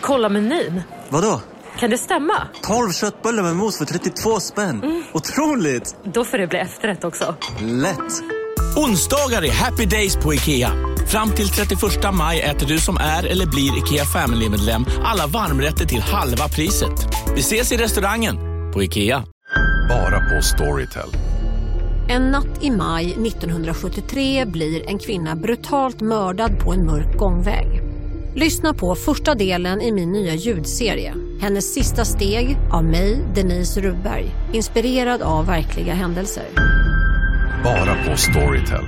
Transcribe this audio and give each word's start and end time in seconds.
Kolla 0.00 0.28
menyn. 0.28 0.82
Vadå? 1.08 1.40
Kan 1.78 1.90
det 1.90 1.98
stämma? 1.98 2.34
12 2.62 2.92
köttbullar 2.92 3.42
med 3.42 3.56
mos 3.56 3.78
för 3.78 3.84
32 3.84 4.40
spänn. 4.40 4.82
Mm. 4.82 5.02
Otroligt! 5.12 5.96
Då 6.04 6.24
får 6.24 6.38
det 6.38 6.46
bli 6.46 6.58
efterrätt 6.58 7.04
också. 7.04 7.34
Lätt! 7.60 8.22
Onsdagar 8.76 9.44
är 9.44 9.52
happy 9.52 9.86
days 9.86 10.16
på 10.16 10.34
IKEA. 10.34 10.70
Fram 11.06 11.30
till 11.30 11.48
31 11.48 11.80
maj 12.12 12.40
äter 12.40 12.66
du 12.66 12.78
som 12.78 12.96
är 12.96 13.26
eller 13.26 13.46
blir 13.46 13.78
IKEA 13.78 14.04
Family-medlem 14.04 14.84
alla 15.04 15.26
varmrätter 15.26 15.86
till 15.86 16.00
halva 16.00 16.48
priset. 16.48 16.92
Vi 17.34 17.40
ses 17.40 17.72
i 17.72 17.76
restaurangen 17.76 18.36
på 18.72 18.82
IKEA. 18.82 19.24
Bara 19.88 20.20
på 20.20 20.42
Storytel. 20.42 21.08
En 22.08 22.22
natt 22.22 22.62
i 22.62 22.70
maj 22.70 23.12
1973 23.12 24.44
blir 24.44 24.88
en 24.88 24.98
kvinna 24.98 25.36
brutalt 25.36 26.00
mördad 26.00 26.58
på 26.60 26.72
en 26.72 26.86
mörk 26.86 27.18
gångväg. 27.18 27.79
Lyssna 28.34 28.74
på 28.74 28.94
första 28.94 29.34
delen 29.34 29.80
i 29.80 29.92
min 29.92 30.12
nya 30.12 30.34
ljudserie. 30.34 31.14
Hennes 31.40 31.74
sista 31.74 32.04
steg 32.04 32.56
av 32.72 32.84
mig, 32.84 33.24
Denise 33.34 33.80
Rubberg. 33.80 34.30
Inspirerad 34.52 35.22
av 35.22 35.46
verkliga 35.46 35.94
händelser. 35.94 36.44
Bara 37.64 38.04
på 38.04 38.16
Storytel. 38.16 38.84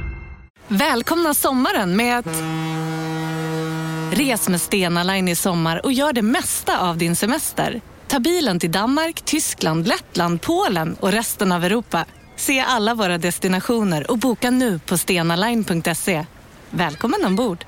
Välkomna 0.68 1.34
sommaren 1.34 1.96
med 1.96 2.18
att... 2.18 2.42
Res 4.18 4.48
med 4.48 4.60
Stena 4.60 5.02
Line 5.02 5.28
i 5.28 5.34
sommar 5.34 5.84
och 5.84 5.92
gör 5.92 6.12
det 6.12 6.22
mesta 6.22 6.80
av 6.80 6.98
din 6.98 7.16
semester. 7.16 7.80
Ta 8.08 8.18
bilen 8.18 8.60
till 8.60 8.72
Danmark, 8.72 9.22
Tyskland, 9.24 9.88
Lettland, 9.88 10.40
Polen 10.40 10.96
och 11.00 11.12
resten 11.12 11.52
av 11.52 11.64
Europa. 11.64 12.04
Se 12.36 12.60
alla 12.60 12.94
våra 12.94 13.18
destinationer 13.18 14.10
och 14.10 14.18
boka 14.18 14.50
nu 14.50 14.78
på 14.78 14.98
stenaline.se. 14.98 16.26
Välkommen 16.70 17.24
ombord! 17.24 17.64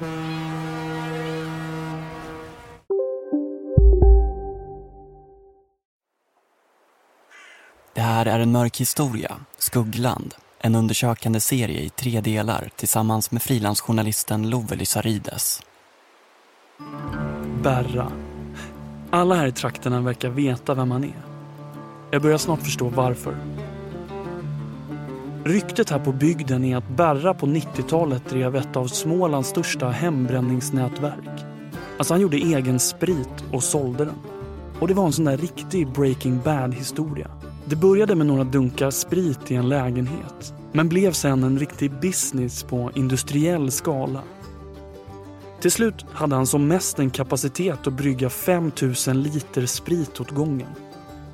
Det 7.95 8.01
här 8.01 8.27
är 8.27 8.41
en 8.41 8.53
mörk 8.53 8.81
historia, 8.81 9.37
Skuggland. 9.59 10.35
En 10.59 10.75
undersökande 10.75 11.41
serie 11.41 11.81
i 11.81 11.89
tre 11.89 12.21
delar 12.21 12.71
tillsammans 12.77 13.31
med 13.31 13.43
frilansjournalisten 13.43 14.51
Love 14.51 14.77
Lysarides. 14.77 15.63
Berra. 17.63 18.13
Alla 19.11 19.35
här 19.35 19.47
i 19.47 19.53
trakterna 19.53 20.01
verkar 20.01 20.29
veta 20.29 20.75
vem 20.75 20.91
han 20.91 21.05
är. 21.05 21.23
Jag 22.11 22.23
börjar 22.23 22.39
snart 22.39 22.63
förstå 22.63 22.89
varför. 22.89 23.37
Ryktet 25.45 25.91
här 25.91 25.99
på 25.99 26.13
bygden 26.13 26.65
är 26.65 26.77
att 26.77 26.89
Berra 26.89 27.35
på 27.35 27.47
90-talet 27.47 28.29
drev 28.31 28.57
ett 28.57 28.77
av 28.77 28.87
Smålands 28.87 29.49
största 29.49 29.89
hembränningsnätverk. 29.89 31.45
Alltså 31.99 32.15
han 32.15 32.21
gjorde 32.21 32.37
egen 32.37 32.81
sprit 32.81 33.45
och 33.53 33.63
sålde 33.63 34.05
den. 34.05 34.19
Och 34.81 34.89
det 34.89 34.95
var 34.95 35.07
en 35.07 35.13
sån 35.13 35.25
där 35.25 35.37
riktig 35.37 35.89
Breaking 35.89 36.41
Bad-historia. 36.45 37.31
Det 37.67 37.77
började 37.77 38.15
med 38.15 38.27
några 38.27 38.45
dunkar 38.45 38.91
sprit 38.91 39.51
i 39.51 39.55
en 39.55 39.69
lägenhet 39.69 40.55
men 40.73 40.89
blev 40.89 41.13
sen 41.13 41.45
en 41.45 41.59
riktig 41.59 42.01
business 42.01 42.63
på 42.63 42.91
industriell 42.95 43.71
skala. 43.71 44.23
Till 45.61 45.71
slut 45.71 46.07
hade 46.13 46.37
han 46.37 46.47
som 46.47 46.69
mest 46.69 46.99
en 46.99 47.11
kapacitet 47.11 47.87
att 47.87 47.93
brygga 47.93 48.31
5000 48.31 49.23
liter 49.23 49.67
sprit 49.67 50.21
åt 50.21 50.31
gången. 50.31 50.69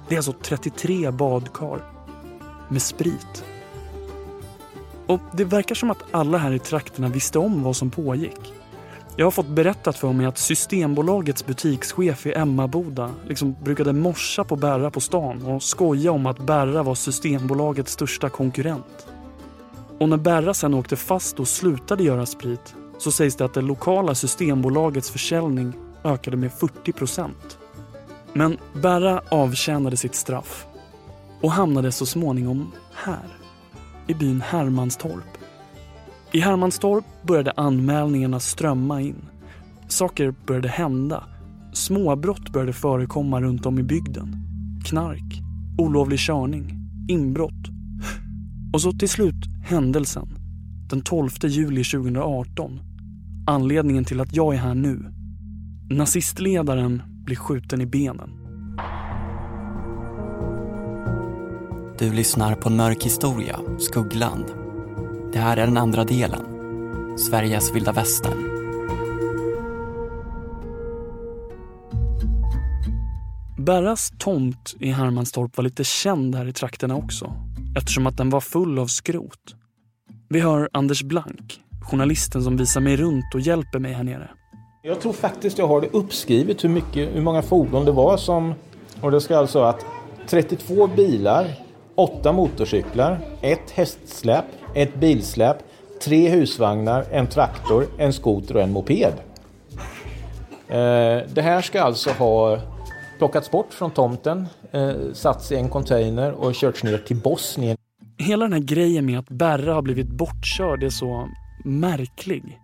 Det 0.08 0.14
är 0.14 0.18
alltså 0.18 0.34
33 0.42 1.10
badkar 1.10 1.82
med 2.68 2.82
sprit. 2.82 3.44
Och 5.06 5.20
Det 5.32 5.44
verkar 5.44 5.74
som 5.74 5.90
att 5.90 6.02
alla 6.10 6.38
här 6.38 6.52
i 6.52 6.58
trakterna 6.58 7.08
visste 7.08 7.38
om 7.38 7.62
vad 7.62 7.76
som 7.76 7.90
pågick. 7.90 8.59
Jag 9.20 9.26
har 9.26 9.30
fått 9.30 9.48
berättat 9.48 9.96
för 9.96 10.12
mig 10.12 10.26
att 10.26 10.38
Systembolagets 10.38 11.46
butikschef 11.46 12.26
i 12.26 12.32
Emmaboda 12.32 13.10
liksom 13.28 13.56
brukade 13.62 13.92
morsa 13.92 14.44
på 14.44 14.56
Berra 14.56 14.90
på 14.90 15.00
stan 15.00 15.42
och 15.46 15.62
skoja 15.62 16.12
om 16.12 16.26
att 16.26 16.38
Berra 16.38 16.82
var 16.82 16.94
Systembolagets 16.94 17.92
största 17.92 18.28
konkurrent. 18.28 19.06
Och 19.98 20.08
när 20.08 20.16
Berra 20.16 20.54
sen 20.54 20.74
åkte 20.74 20.96
fast 20.96 21.40
och 21.40 21.48
slutade 21.48 22.04
göra 22.04 22.26
sprit 22.26 22.74
så 22.98 23.12
sägs 23.12 23.36
det 23.36 23.44
att 23.44 23.54
det 23.54 23.60
lokala 23.60 24.14
Systembolagets 24.14 25.10
försäljning 25.10 25.72
ökade 26.04 26.36
med 26.36 26.52
40 26.52 26.92
procent. 26.92 27.58
Men 28.32 28.56
Berra 28.72 29.22
avtjänade 29.28 29.96
sitt 29.96 30.14
straff 30.14 30.66
och 31.40 31.52
hamnade 31.52 31.92
så 31.92 32.06
småningom 32.06 32.72
här, 32.94 33.38
i 34.06 34.14
byn 34.14 34.40
Hermanstorp. 34.40 35.39
I 36.32 36.40
Hermanstorp 36.40 37.04
började 37.22 37.52
anmälningarna 37.56 38.40
strömma 38.40 39.00
in. 39.00 39.28
Saker 39.88 40.34
började 40.46 40.68
hända. 40.68 41.24
Småbrott 41.72 42.52
började 42.52 42.72
förekomma 42.72 43.40
runt 43.40 43.66
om 43.66 43.78
i 43.78 43.82
bygden. 43.82 44.36
Knark, 44.84 45.42
olovlig 45.78 46.18
körning, 46.18 46.78
inbrott. 47.08 47.68
Och 48.72 48.82
så 48.82 48.92
till 48.92 49.08
slut 49.08 49.46
händelsen. 49.64 50.28
Den 50.90 51.00
12 51.00 51.30
juli 51.42 51.84
2018. 51.84 52.80
Anledningen 53.46 54.04
till 54.04 54.20
att 54.20 54.36
jag 54.36 54.54
är 54.54 54.58
här 54.58 54.74
nu. 54.74 55.12
Nazistledaren 55.90 57.02
blir 57.24 57.36
skjuten 57.36 57.80
i 57.80 57.86
benen. 57.86 58.30
Du 61.98 62.12
lyssnar 62.12 62.54
på 62.54 62.68
en 62.68 62.76
mörk 62.76 63.04
historia, 63.04 63.60
Skuggland 63.78 64.69
det 65.32 65.38
här 65.38 65.56
är 65.56 65.66
den 65.66 65.76
andra 65.76 66.04
delen. 66.04 66.46
Sveriges 67.18 67.74
vilda 67.74 67.92
västern. 67.92 68.50
Berras 73.58 74.12
tomt 74.18 74.74
i 74.80 74.90
Hermanstorp 74.90 75.56
var 75.56 75.64
lite 75.64 75.84
känd 75.84 76.34
här 76.34 76.48
i 76.48 76.52
trakterna 76.52 76.96
också 76.96 77.34
eftersom 77.76 78.06
att 78.06 78.16
den 78.16 78.30
var 78.30 78.40
full 78.40 78.78
av 78.78 78.86
skrot. 78.86 79.54
Vi 80.28 80.40
hör 80.40 80.68
Anders 80.72 81.02
Blank, 81.02 81.60
journalisten 81.90 82.42
som 82.42 82.56
visar 82.56 82.80
mig 82.80 82.96
runt 82.96 83.34
och 83.34 83.40
hjälper 83.40 83.78
mig 83.78 83.92
här 83.92 84.04
nere. 84.04 84.30
Jag 84.82 85.00
tror 85.00 85.12
faktiskt 85.12 85.58
jag 85.58 85.68
har 85.68 85.80
det 85.80 85.88
uppskrivet 85.92 86.64
hur, 86.64 86.68
mycket, 86.68 87.14
hur 87.14 87.22
många 87.22 87.42
fordon 87.42 87.84
det 87.84 87.92
var 87.92 88.16
som... 88.16 88.54
Och 89.00 89.10
det 89.10 89.20
ska 89.20 89.36
alltså 89.36 89.62
att 89.62 89.86
32 90.26 90.86
bilar, 90.86 91.46
8 91.94 92.32
motorcyklar, 92.32 93.18
ett 93.40 93.70
hästsläp, 93.70 94.44
ett 94.74 94.94
bilsläp, 94.94 95.56
tre 96.02 96.28
husvagnar, 96.28 97.04
en 97.10 97.26
traktor, 97.26 97.86
en 97.98 98.12
skoter 98.12 98.56
och 98.56 98.62
en 98.62 98.72
moped. 98.72 99.12
Eh, 100.68 101.18
det 101.34 101.42
här 101.42 101.60
ska 101.60 101.82
alltså 101.82 102.10
ha 102.10 102.58
plockats 103.18 103.50
bort 103.50 103.72
från 103.72 103.90
tomten, 103.90 104.46
eh, 104.72 104.92
satts 105.12 105.52
i 105.52 105.56
en 105.56 105.68
container 105.68 106.32
och 106.32 106.54
körts 106.54 106.84
ner 106.84 106.98
till 106.98 107.16
Bosnien. 107.16 107.76
Hela 108.18 108.44
den 108.44 108.52
här 108.52 108.60
grejen 108.60 109.06
med 109.06 109.18
att 109.18 109.28
Berra 109.28 109.74
har 109.74 109.82
blivit 109.82 110.08
bortkörd 110.08 110.82
är 110.82 110.90
så 110.90 111.28
märklig. 111.64 112.58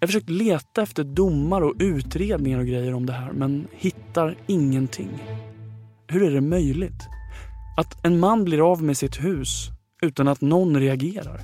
Jag 0.00 0.06
har 0.06 0.06
försökt 0.06 0.30
leta 0.30 0.82
efter 0.82 1.04
domar 1.04 1.62
och 1.62 1.74
utredningar 1.78 2.58
och 2.58 2.66
grejer 2.66 2.94
om 2.94 3.06
det 3.06 3.12
här 3.12 3.32
men 3.32 3.68
hittar 3.70 4.36
ingenting. 4.46 5.10
Hur 6.06 6.22
är 6.22 6.30
det 6.30 6.40
möjligt? 6.40 7.08
Att 7.76 8.04
en 8.06 8.20
man 8.20 8.44
blir 8.44 8.72
av 8.72 8.82
med 8.82 8.96
sitt 8.96 9.24
hus 9.24 9.70
utan 10.04 10.28
att 10.28 10.40
någon 10.40 10.80
reagerar. 10.80 11.40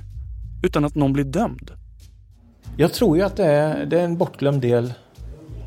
Utan 0.63 0.85
att 0.85 0.95
någon 0.95 1.13
blir 1.13 1.23
dömd. 1.23 1.71
Jag 2.77 2.93
tror 2.93 3.17
ju 3.17 3.23
att 3.23 3.35
det 3.35 3.45
är, 3.45 3.85
det 3.85 3.99
är 3.99 4.03
en 4.03 4.17
bortglömd 4.17 4.61
del 4.61 4.93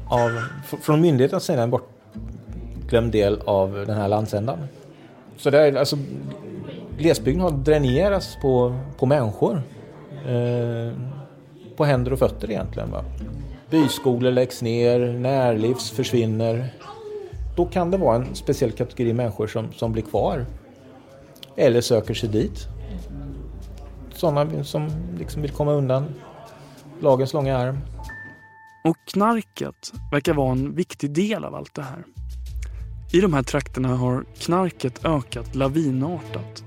av, 0.09 0.43
från 0.83 1.01
myndighetens 1.01 1.45
sida, 1.45 1.63
en 1.63 1.71
bortglömd 1.71 3.13
del 3.13 3.41
av 3.45 3.73
den 3.87 3.97
här 3.97 4.09
landsändan. 4.09 4.59
Så 5.37 5.51
det 5.51 5.59
är, 5.59 5.75
alltså, 5.77 5.99
glesbygden 6.99 7.43
har 7.43 7.51
dränerats 7.51 8.37
på, 8.43 8.77
på 8.99 9.07
människor. 9.07 9.63
Eh, 10.27 10.93
på 11.77 11.85
händer 11.85 12.13
och 12.13 12.19
fötter 12.19 12.51
egentligen. 12.51 12.91
Va? 12.91 13.05
Byskolor 13.71 14.31
läggs 14.31 14.63
ner, 14.63 15.13
närlivs 15.13 15.91
försvinner. 15.91 16.75
Då 17.57 17.67
kan 17.67 17.91
det 17.91 17.97
vara 17.97 18.17
en 18.17 18.35
speciell 18.35 18.73
kategori 18.73 19.13
människor 19.13 19.47
som, 19.47 19.73
som 19.73 19.93
blir 19.93 20.03
kvar. 20.03 20.47
Eller 21.57 21.81
söker 21.81 22.15
sig 22.15 22.29
dit 22.29 22.69
sådana 24.25 24.65
som 24.65 24.89
liksom 25.19 25.43
vill 25.43 25.51
komma 25.51 25.73
undan 25.73 26.05
lagens 27.01 27.33
långa 27.33 27.57
arm. 27.57 27.79
Och 28.85 28.97
knarket 29.13 29.93
verkar 30.13 30.35
vara 30.35 30.53
en 30.53 30.75
viktig 30.75 31.11
del 31.11 31.45
av 31.45 31.55
allt 31.55 31.75
det 31.75 31.83
här. 31.83 32.05
I 33.13 33.21
de 33.21 33.35
här 33.35 33.43
trakterna 33.43 33.89
har 33.89 34.25
knarket 34.39 35.05
ökat 35.05 35.55
lavinartat. 35.55 36.65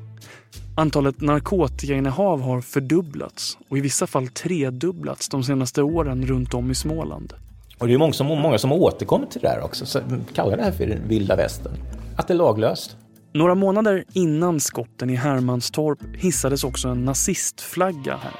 Antalet 0.78 1.22
narkotikainnehav 1.22 2.42
har 2.42 2.62
fördubblats 2.62 3.58
och 3.70 3.78
i 3.78 3.82
vissa 3.82 4.08
fall 4.08 4.28
tredubblats 4.28 5.30
de 5.30 5.44
senaste 5.44 5.84
åren 5.84 6.26
runt 6.26 6.54
om 6.54 6.72
i 6.72 6.76
Småland. 6.76 7.34
Och 7.78 7.88
det 7.88 7.94
är 7.94 7.98
många 7.98 8.14
som, 8.14 8.28
många 8.28 8.58
som 8.58 8.72
återkommer 8.72 9.28
till 9.28 9.42
det 9.42 9.48
där 9.48 9.64
också, 9.64 9.86
så 9.86 10.00
kallar 10.34 10.58
det 10.58 10.64
här 10.64 10.72
för 10.72 11.00
vilda 11.08 11.36
västern. 11.36 11.74
Att 12.16 12.28
det 12.28 12.34
är 12.34 12.36
laglöst. 12.36 12.98
Några 13.34 13.56
månader 13.56 14.04
innan 14.14 14.60
skotten 14.60 15.10
i 15.10 15.16
Hermanstorp 15.16 16.00
hissades 16.16 16.64
också 16.64 16.88
en 16.88 17.06
nazistflagga 17.06 18.16
här. 18.16 18.34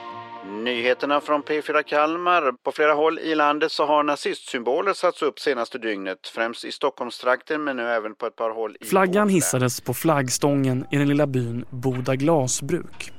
Nyheterna 0.64 1.22
från 1.22 1.44
P4 1.44 1.84
Kalmar. 1.84 2.52
På 2.64 2.72
flera 2.72 2.94
håll 2.94 3.20
i 3.20 3.36
landet 3.36 3.72
så 3.72 3.86
har 3.86 4.04
nazistsymboler 4.04 4.94
satts 4.94 5.22
upp 5.22 5.40
senaste 5.40 5.78
dygnet. 5.78 6.18
Främst 6.36 6.66
i 6.66 6.72
Stockholmstrakten 6.72 7.64
men 7.64 7.76
nu 7.76 7.84
även 7.84 8.16
på 8.16 8.26
ett 8.26 8.36
par 8.36 8.50
håll 8.50 8.78
i 8.80 8.86
Flaggan 8.86 9.30
hissades 9.30 9.82
på 9.82 9.94
flaggstången 9.94 10.86
i 10.92 10.98
den 10.98 11.08
lilla 11.08 11.28
byn 11.28 11.66
Boda 11.70 12.16
glasbruk. 12.16 13.12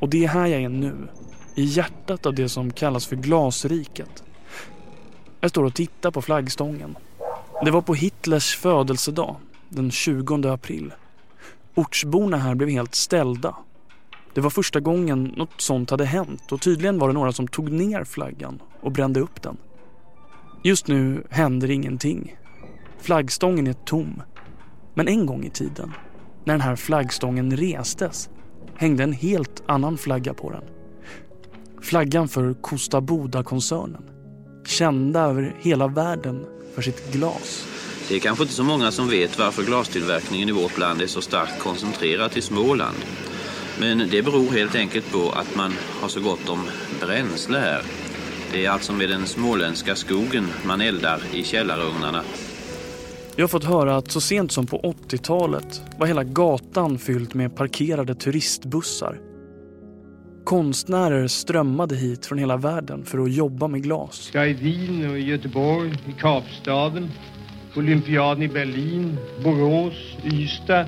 Och 0.00 0.08
det 0.08 0.24
är 0.24 0.28
här 0.28 0.46
jag 0.46 0.62
är 0.62 0.68
nu. 0.68 1.08
I 1.54 1.64
hjärtat 1.64 2.26
av 2.26 2.34
det 2.34 2.48
som 2.48 2.70
kallas 2.70 3.06
för 3.06 3.16
glasriket. 3.16 4.24
Jag 5.40 5.50
står 5.50 5.64
och 5.64 5.74
tittar 5.74 6.10
på 6.10 6.22
flaggstången. 6.22 6.96
Det 7.64 7.70
var 7.70 7.82
på 7.82 7.94
Hitlers 7.94 8.56
födelsedag, 8.56 9.36
den 9.76 9.90
20 9.90 10.48
april. 10.48 10.92
Ortsborna 11.74 12.36
här 12.36 12.54
blev 12.54 12.68
helt 12.68 12.94
ställda. 12.94 13.56
Det 14.34 14.40
var 14.40 14.50
första 14.50 14.80
gången 14.80 15.24
något 15.36 15.60
sånt 15.60 15.90
hade 15.90 16.04
hänt 16.04 16.52
och 16.52 16.60
tydligen 16.60 16.98
var 16.98 17.08
det 17.08 17.14
några 17.14 17.32
som 17.32 17.48
tog 17.48 17.72
ner 17.72 18.04
flaggan 18.04 18.62
och 18.80 18.92
brände 18.92 19.20
upp 19.20 19.42
den. 19.42 19.56
Just 20.62 20.88
nu 20.88 21.22
händer 21.30 21.70
ingenting. 21.70 22.36
Flaggstången 22.98 23.66
är 23.66 23.72
tom. 23.72 24.22
Men 24.94 25.08
en 25.08 25.26
gång 25.26 25.44
i 25.44 25.50
tiden, 25.50 25.92
när 26.44 26.54
den 26.54 26.60
här 26.60 26.76
flaggstången 26.76 27.56
restes, 27.56 28.30
hängde 28.74 29.02
en 29.02 29.12
helt 29.12 29.62
annan 29.66 29.98
flagga 29.98 30.34
på 30.34 30.50
den. 30.50 30.64
Flaggan 31.82 32.28
för 32.28 32.54
Kosta 32.54 33.00
Boda-koncernen. 33.00 34.10
Kända 34.66 35.20
över 35.20 35.56
hela 35.60 35.86
världen 35.86 36.46
för 36.74 36.82
sitt 36.82 37.12
glas. 37.12 37.73
Det 38.08 38.14
är 38.16 38.20
kanske 38.20 38.44
inte 38.44 38.54
så 38.54 38.64
många 38.64 38.90
som 38.90 39.08
vet 39.08 39.38
varför 39.38 39.62
glastillverkningen 39.62 40.48
i 40.48 40.52
vårt 40.52 40.78
land 40.78 41.02
är 41.02 41.06
så 41.06 41.20
starkt 41.20 41.58
koncentrerad 41.58 42.30
till 42.30 42.42
Småland. 42.42 42.96
Men 43.80 43.98
det 43.98 44.22
beror 44.22 44.52
helt 44.52 44.74
enkelt 44.74 45.12
på 45.12 45.30
att 45.30 45.56
man 45.56 45.72
har 46.00 46.08
så 46.08 46.20
gott 46.20 46.48
om 46.48 46.60
bränsle 47.00 47.58
här. 47.58 47.82
Det 48.52 48.64
är 48.64 48.70
alltså 48.70 48.92
med 48.92 49.08
den 49.08 49.26
småländska 49.26 49.94
skogen 49.94 50.46
man 50.66 50.80
eldar 50.80 51.22
i 51.32 51.44
källarugnarna. 51.44 52.22
Jag 53.36 53.42
har 53.42 53.48
fått 53.48 53.64
höra 53.64 53.96
att 53.96 54.10
så 54.10 54.20
sent 54.20 54.52
som 54.52 54.66
på 54.66 54.80
80-talet 55.08 55.82
var 55.98 56.06
hela 56.06 56.24
gatan 56.24 56.98
fylld 56.98 57.34
med 57.34 57.56
parkerade 57.56 58.14
turistbussar. 58.14 59.20
Konstnärer 60.44 61.26
strömmade 61.26 61.96
hit 61.96 62.26
från 62.26 62.38
hela 62.38 62.56
världen 62.56 63.04
för 63.04 63.18
att 63.18 63.32
jobba 63.32 63.68
med 63.68 63.82
glas. 63.82 64.16
Ska 64.16 64.46
i 64.46 64.52
Wien 64.52 65.10
och 65.10 65.18
i 65.18 65.22
Göteborg, 65.22 65.90
i 65.90 66.12
Kapstaden, 66.20 67.10
Olympiaden 67.76 68.42
i 68.42 68.48
Berlin, 68.48 69.16
Borås, 69.44 70.16
Ystad 70.24 70.86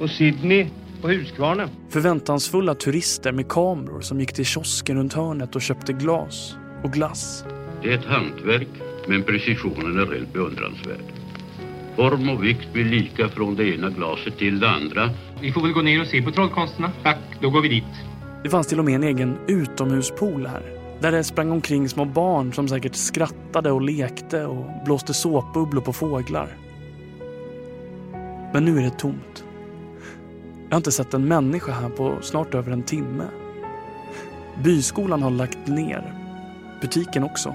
och 0.00 0.10
Sydney 0.10 0.66
och 1.02 1.10
Huskvarna. 1.10 1.68
Förväntansfulla 1.90 2.74
turister 2.74 3.32
med 3.32 3.48
kameror 3.48 4.00
som 4.00 4.20
gick 4.20 4.32
till 4.32 4.44
kiosken 4.44 4.96
runt 4.96 5.12
hörnet 5.12 5.56
och 5.56 5.62
köpte 5.62 5.92
glas 5.92 6.54
och 6.84 6.92
glass. 6.92 7.44
Det 7.82 7.92
är 7.92 7.98
ett 7.98 8.04
hantverk, 8.04 8.68
men 9.08 9.22
precisionen 9.22 9.98
är 9.98 10.06
rent 10.06 10.32
beundransvärd. 10.32 11.04
Form 11.96 12.28
och 12.28 12.44
vikt 12.44 12.72
blir 12.72 12.84
lika 12.84 13.28
från 13.28 13.56
det 13.56 13.74
ena 13.74 13.90
glaset 13.90 14.38
till 14.38 14.60
det 14.60 14.68
andra. 14.68 15.10
Vi 15.40 15.52
får 15.52 15.62
väl 15.62 15.72
gå 15.72 15.82
ner 15.82 16.00
och 16.00 16.06
se 16.06 16.22
på 16.22 16.30
trollkonsterna. 16.30 16.92
Tack, 17.02 17.18
då 17.40 17.50
går 17.50 17.60
vi 17.60 17.68
dit. 17.68 17.84
Det 18.44 18.50
fanns 18.50 18.66
till 18.66 18.78
och 18.78 18.84
med 18.84 18.94
en 18.94 19.02
egen 19.02 19.38
utomhuspool 19.48 20.46
här. 20.46 20.81
Där 21.02 21.12
det 21.12 21.24
sprang 21.24 21.50
omkring 21.52 21.88
små 21.88 22.04
barn 22.04 22.52
som 22.52 22.68
säkert 22.68 22.94
skrattade 22.94 23.72
och 23.72 23.82
lekte 23.82 24.46
och 24.46 24.64
blåste 24.84 25.14
såpbubblor 25.14 25.82
på 25.82 25.92
fåglar. 25.92 26.56
Men 28.52 28.64
nu 28.64 28.78
är 28.78 28.82
det 28.82 28.98
tomt. 28.98 29.44
Jag 30.68 30.74
har 30.74 30.76
inte 30.76 30.92
sett 30.92 31.14
en 31.14 31.28
människa 31.28 31.72
här 31.72 31.88
på 31.88 32.18
snart 32.20 32.54
över 32.54 32.72
en 32.72 32.82
timme. 32.82 33.24
Byskolan 34.64 35.22
har 35.22 35.30
lagt 35.30 35.66
ner. 35.66 36.14
Butiken 36.80 37.24
också. 37.24 37.54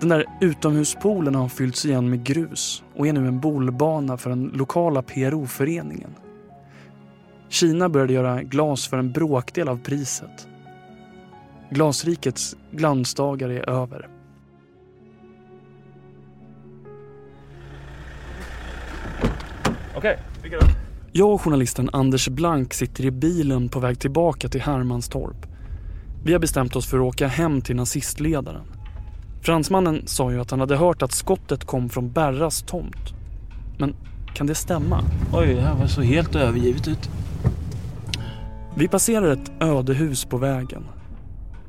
Den 0.00 0.08
där 0.08 0.24
utomhuspoolen 0.40 1.34
har 1.34 1.48
fyllts 1.48 1.84
igen 1.84 2.10
med 2.10 2.24
grus 2.24 2.82
och 2.96 3.06
är 3.06 3.12
nu 3.12 3.28
en 3.28 3.40
bolbana 3.40 4.16
för 4.16 4.30
den 4.30 4.44
lokala 4.54 5.02
PRO-föreningen. 5.02 6.10
Kina 7.48 7.88
började 7.88 8.12
göra 8.12 8.42
glas 8.42 8.88
för 8.88 8.98
en 8.98 9.12
bråkdel 9.12 9.68
av 9.68 9.80
priset. 9.82 10.48
Glasrikets 11.70 12.56
glansdagar 12.70 13.48
är 13.48 13.70
över. 13.70 14.08
Okej, 19.96 20.18
vilka 20.42 20.56
Jag 21.12 21.32
och 21.32 21.40
journalisten 21.40 21.90
Anders 21.92 22.28
Blank 22.28 22.74
sitter 22.74 23.04
i 23.04 23.10
bilen 23.10 23.68
på 23.68 23.80
väg 23.80 23.98
tillbaka 23.98 24.48
till 24.48 24.60
Hermanstorp. 24.60 25.46
Vi 26.24 26.32
har 26.32 26.40
bestämt 26.40 26.76
oss 26.76 26.86
för 26.86 26.96
att 26.96 27.02
åka 27.02 27.26
hem 27.26 27.60
till 27.60 27.76
nazistledaren. 27.76 28.66
Fransmannen 29.42 30.02
sa 30.06 30.32
ju 30.32 30.40
att 30.40 30.50
han 30.50 30.60
hade 30.60 30.76
hört 30.76 31.02
att 31.02 31.12
skottet 31.12 31.64
kom 31.64 31.88
från 31.88 32.12
Berras 32.12 32.62
tomt. 32.62 33.14
Men 33.78 33.94
kan 34.34 34.46
det 34.46 34.54
stämma? 34.54 35.00
Oj, 35.32 35.54
det 35.54 35.60
här 35.60 35.74
var 35.74 35.86
så 35.86 36.02
helt 36.02 36.34
övergivet 36.34 36.88
ut. 36.88 37.10
Vi 38.76 38.88
passerar 38.88 39.32
ett 39.32 39.52
ödehus 39.60 40.24
på 40.24 40.36
vägen. 40.36 40.84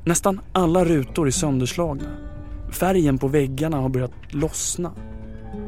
Nästan 0.06 0.42
alla 0.52 0.86
rutor 0.86 1.28
är 1.28 1.31
sönderslagna. 1.31 2.10
Färgen 2.72 3.18
på 3.18 3.28
väggarna 3.28 3.78
har 3.78 3.90
börjat 3.90 4.12
lossna. 4.30 4.92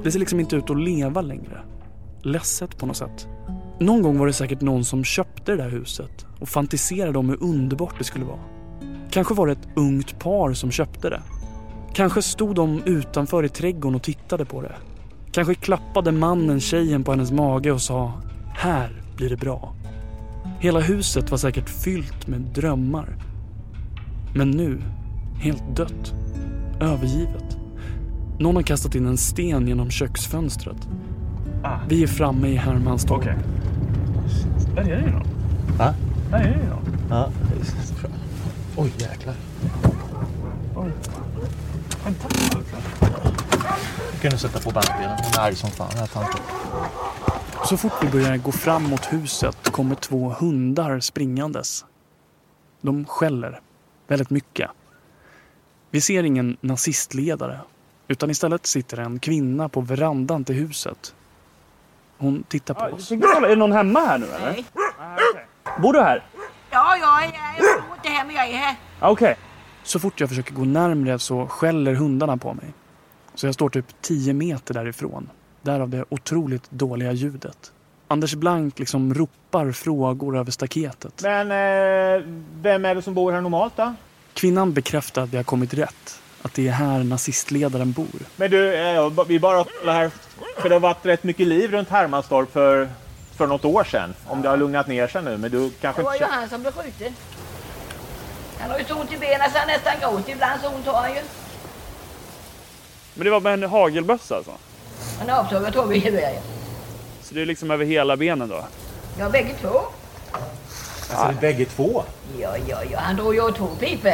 Det 0.04 0.12
ser 0.12 0.20
liksom 0.20 0.40
inte 0.40 0.56
ut 0.56 0.70
att 0.70 0.80
leva 0.80 1.22
längre. 1.22 1.62
Ledset 2.22 2.78
på 2.78 2.86
något 2.86 2.98
sätt. 2.98 3.28
Någon 3.80 4.02
gång 4.02 4.20
var 4.20 4.28
det 4.28 4.34
säkert 4.34 4.62
någon 4.62 4.86
som 4.86 5.04
köpte 5.04 5.52
det 5.52 5.58
där 5.58 5.70
huset 5.70 6.26
och 6.40 6.50
fantiserade 6.50 7.20
om 7.20 7.30
hur 7.30 7.44
underbart 7.44 7.96
det 7.98 8.04
skulle 8.04 8.26
vara. 8.26 8.40
Kanske 9.12 9.34
var 9.34 9.48
det 9.48 9.54
ett 9.54 9.68
ungt 9.76 10.20
par 10.20 10.54
som 10.54 10.72
köpte 10.72 11.10
det. 11.10 11.22
Kanske 11.94 12.22
stod 12.22 12.56
de 12.56 12.82
utanför 12.86 13.44
i 13.44 13.50
trädgården 13.50 13.96
och 13.96 14.04
tittade 14.04 14.46
på 14.46 14.62
det. 14.62 14.76
Kanske 15.32 15.56
klappade 15.56 16.12
mannen 16.12 16.60
tjejen 16.60 17.04
på 17.04 17.12
hennes 17.12 17.32
mage 17.32 17.72
och 17.72 17.82
sa 17.82 18.14
“Här 18.56 19.02
blir 19.16 19.30
det 19.30 19.38
bra”. 19.38 19.74
Hela 20.60 20.80
huset 20.80 21.32
var 21.32 21.38
säkert 21.38 21.70
fyllt 21.70 22.28
med 22.28 22.42
drömmar. 22.42 23.27
Men 24.34 24.52
nu, 24.52 24.82
helt 25.40 25.76
dött. 25.76 26.14
Övergivet. 26.80 27.58
Någon 28.40 28.56
har 28.56 28.64
kastat 28.64 28.96
in 28.96 29.06
en 29.06 29.18
sten 29.18 29.68
genom 29.68 29.90
köksfönstret. 29.90 30.88
Ah. 31.64 31.78
Vi 31.90 32.04
är 32.04 32.08
framme 32.08 32.48
i 32.48 32.56
Hermanstorp. 32.56 33.22
Okej. 33.22 33.36
Där 34.76 34.82
är 34.82 34.96
det 34.96 35.06
ju 35.06 35.12
någon. 35.12 35.28
Va? 35.78 35.94
Där 36.32 36.40
är 36.40 36.44
det 36.44 36.64
ju 36.64 36.70
någon. 36.70 36.98
Ja. 37.10 37.32
Oj, 38.76 38.94
jäklar. 38.98 39.36
Oj. 40.76 40.92
Vänta. 42.06 42.28
Du 44.14 44.20
kunde 44.22 44.38
sätta 44.38 44.60
på 44.60 44.72
bandspelaren. 44.72 45.18
Hon 45.24 45.44
är 45.44 45.48
arg 45.48 45.56
som 45.56 45.70
fan, 45.70 45.88
den 45.90 46.00
här 46.00 46.08
tanten. 46.08 46.42
Så 47.66 47.78
fort 47.78 47.94
vi 48.02 48.08
börjar 48.08 48.38
gå 48.38 48.52
fram 48.52 48.84
mot 48.84 49.14
huset 49.14 49.72
kommer 49.72 49.96
två 49.96 50.30
hundar 50.40 51.00
springandes. 51.00 51.86
De 52.82 53.06
skäller 53.06 53.60
väldigt 54.08 54.30
mycket. 54.30 54.70
Vi 55.92 56.02
ser 56.02 56.24
ingen 56.24 56.58
nazistledare 56.62 57.60
utan 58.08 58.30
istället 58.30 58.66
sitter 58.66 58.98
en 58.98 59.20
kvinna 59.20 59.70
på 59.70 59.82
verandan 59.82 60.44
till 60.44 60.56
huset. 60.56 61.16
Hon 62.18 62.44
tittar 62.44 62.74
på 62.74 62.96
oss. 62.96 63.12
Är 63.12 63.48
det 63.50 63.56
någon 63.56 63.72
hemma 63.72 64.00
här 64.00 64.18
nu 64.18 64.26
eller? 64.26 64.46
Nej. 64.46 64.66
Bor 65.82 65.94
du 65.94 66.02
här? 66.02 66.26
Ja, 66.70 66.98
jag 66.98 67.24
är, 67.24 67.32
jag 67.58 67.84
bor 67.88 67.96
inte 67.96 68.10
här 68.10 68.26
men 68.26 68.36
jag 68.36 68.50
är 68.50 68.58
här. 68.58 68.76
Ah, 69.00 69.10
Okej. 69.10 69.36
Så 69.84 70.00
fort 70.00 70.20
jag 70.20 70.30
försöker 70.30 70.54
gå 70.54 70.66
närmre 70.66 71.20
så 71.20 71.48
skäller 71.48 71.94
hundarna 71.94 72.38
på 72.38 72.54
mig. 72.54 72.74
Så 73.36 73.46
jag 73.48 73.54
står 73.54 73.70
typ 73.70 74.02
10 74.02 74.34
meter 74.34 74.74
därifrån. 74.74 75.30
Därav 75.62 75.90
det 75.90 76.06
otroligt 76.10 76.72
dåliga 76.72 77.12
ljudet. 77.12 77.72
Anders 78.08 78.34
Blank 78.36 78.80
liksom 78.80 79.14
ropar 79.14 79.72
frågor 79.72 80.38
över 80.38 80.52
staketet. 80.52 81.22
Men 81.24 81.52
eh, 81.52 82.24
vem 82.62 82.86
är 82.86 82.96
det 82.96 83.02
som 83.02 83.14
bor 83.14 83.32
här 83.32 83.42
normalt 83.42 83.74
då? 83.76 83.94
Kvinnan 84.34 84.74
bekräftar 84.74 85.22
att 85.22 85.30
vi 85.30 85.38
har 85.38 85.44
kommit 85.44 85.74
rätt. 85.74 86.20
Att 86.42 86.54
det 86.54 86.68
är 86.68 86.72
här 86.72 87.04
nazistledaren 87.04 87.92
bor. 87.92 88.06
Men 88.36 88.52
du, 88.52 88.76
eh, 88.76 89.12
vi 89.28 89.40
bara 89.40 89.66
här. 89.86 90.12
För 90.58 90.70
det 90.70 90.76
har 90.76 90.80
varit 90.80 91.06
rätt 91.06 91.24
mycket 91.24 91.48
liv 91.48 91.72
runt 91.72 91.90
Hermanstorp 91.90 92.52
för, 92.52 92.90
för 93.36 93.48
något 93.48 93.66
år 93.66 93.84
sedan. 93.84 94.14
Om 94.28 94.42
det 94.42 94.50
har 94.50 94.58
lugnat 94.58 94.88
ner 94.88 95.08
sig 95.08 95.24
nu. 95.24 95.38
Men 95.38 95.52
du 95.52 95.70
kanske 95.70 96.02
Det 96.02 96.06
var 96.06 96.16
ju 96.16 96.24
han 96.26 96.50
som 96.50 96.62
blev 96.62 96.72
skjuten. 96.72 97.14
Han 98.60 98.72
har 98.72 98.80
ju 98.80 98.86
så 98.86 98.96
ont 98.96 99.14
i 99.14 99.18
benen 99.18 99.52
så 99.52 99.58
han 99.58 99.68
nästan 99.68 99.94
gråter. 100.00 100.32
Ibland 100.32 100.62
så 100.62 100.70
ont 100.70 100.86
har 100.86 101.02
han 101.02 101.14
ju. 101.14 101.22
Men 103.14 103.26
det 103.26 103.32
var 103.32 103.40
med 103.40 103.54
en 103.54 103.64
hagelbössa 103.64 104.36
alltså? 104.36 104.52
Han 105.20 105.30
har 105.30 105.40
avtagit 105.40 105.74
tåggeväret. 105.74 106.57
Så 107.28 107.36
det 107.36 107.42
är 107.42 107.46
liksom 107.46 107.72
över 107.72 107.86
hela 107.86 108.18
benen 108.18 108.50
då? 108.50 108.66
Ja, 109.20 109.30
bägge 109.30 109.54
två. 109.62 109.80
Alltså, 110.32 111.28
det 111.28 111.38
är 111.38 111.42
bägge 111.42 111.66
två? 111.66 112.04
Ja, 112.40 112.58
ja, 112.68 112.84
ja. 112.92 113.00
Han 113.00 113.16
drog 113.16 113.36
ju 113.36 113.52
två 113.52 113.68
pipor. 113.68 114.12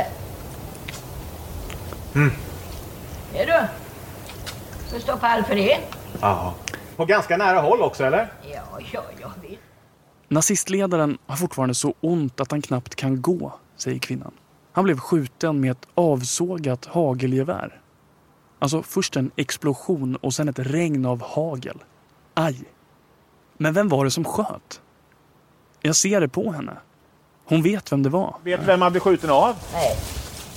Mm. 2.15 2.31
Är 3.33 3.45
du? 3.45 3.67
Så 4.87 4.99
står 4.99 5.17
pall 5.17 5.43
för 5.43 5.55
det. 5.55 5.77
Ja. 6.21 6.53
På 6.95 7.05
ganska 7.05 7.37
nära 7.37 7.59
håll 7.61 7.81
också, 7.81 8.03
eller? 8.03 8.31
Ja, 8.53 8.79
ja, 8.93 9.03
ja, 9.21 9.31
visst. 9.41 9.61
Nazistledaren 10.27 11.17
har 11.25 11.35
fortfarande 11.35 11.75
så 11.75 11.93
ont 12.01 12.39
att 12.39 12.51
han 12.51 12.61
knappt 12.61 12.95
kan 12.95 13.21
gå, 13.21 13.53
säger 13.77 13.99
kvinnan. 13.99 14.31
Han 14.71 14.83
blev 14.83 14.97
skjuten 14.97 15.59
med 15.59 15.71
ett 15.71 15.87
avsågat 15.95 16.85
hagelgevär. 16.85 17.81
Alltså 18.59 18.83
först 18.83 19.15
en 19.15 19.31
explosion 19.35 20.15
och 20.15 20.33
sen 20.33 20.49
ett 20.49 20.59
regn 20.59 21.05
av 21.05 21.21
hagel. 21.23 21.77
Aj! 22.33 22.63
Men 23.63 23.73
vem 23.73 23.89
var 23.89 24.05
det 24.05 24.11
som 24.11 24.25
sköt? 24.25 24.81
Jag 25.81 25.95
ser 25.95 26.21
det 26.21 26.27
på 26.27 26.51
henne. 26.51 26.77
Hon 27.45 27.61
vet 27.61 27.91
vem 27.91 28.03
det 28.03 28.09
var. 28.09 28.35
Vet 28.43 28.59
vem 28.63 28.79
man 28.79 28.91
blir 28.91 29.01
skjuten 29.01 29.29
av? 29.29 29.55
Nej. 29.73 29.95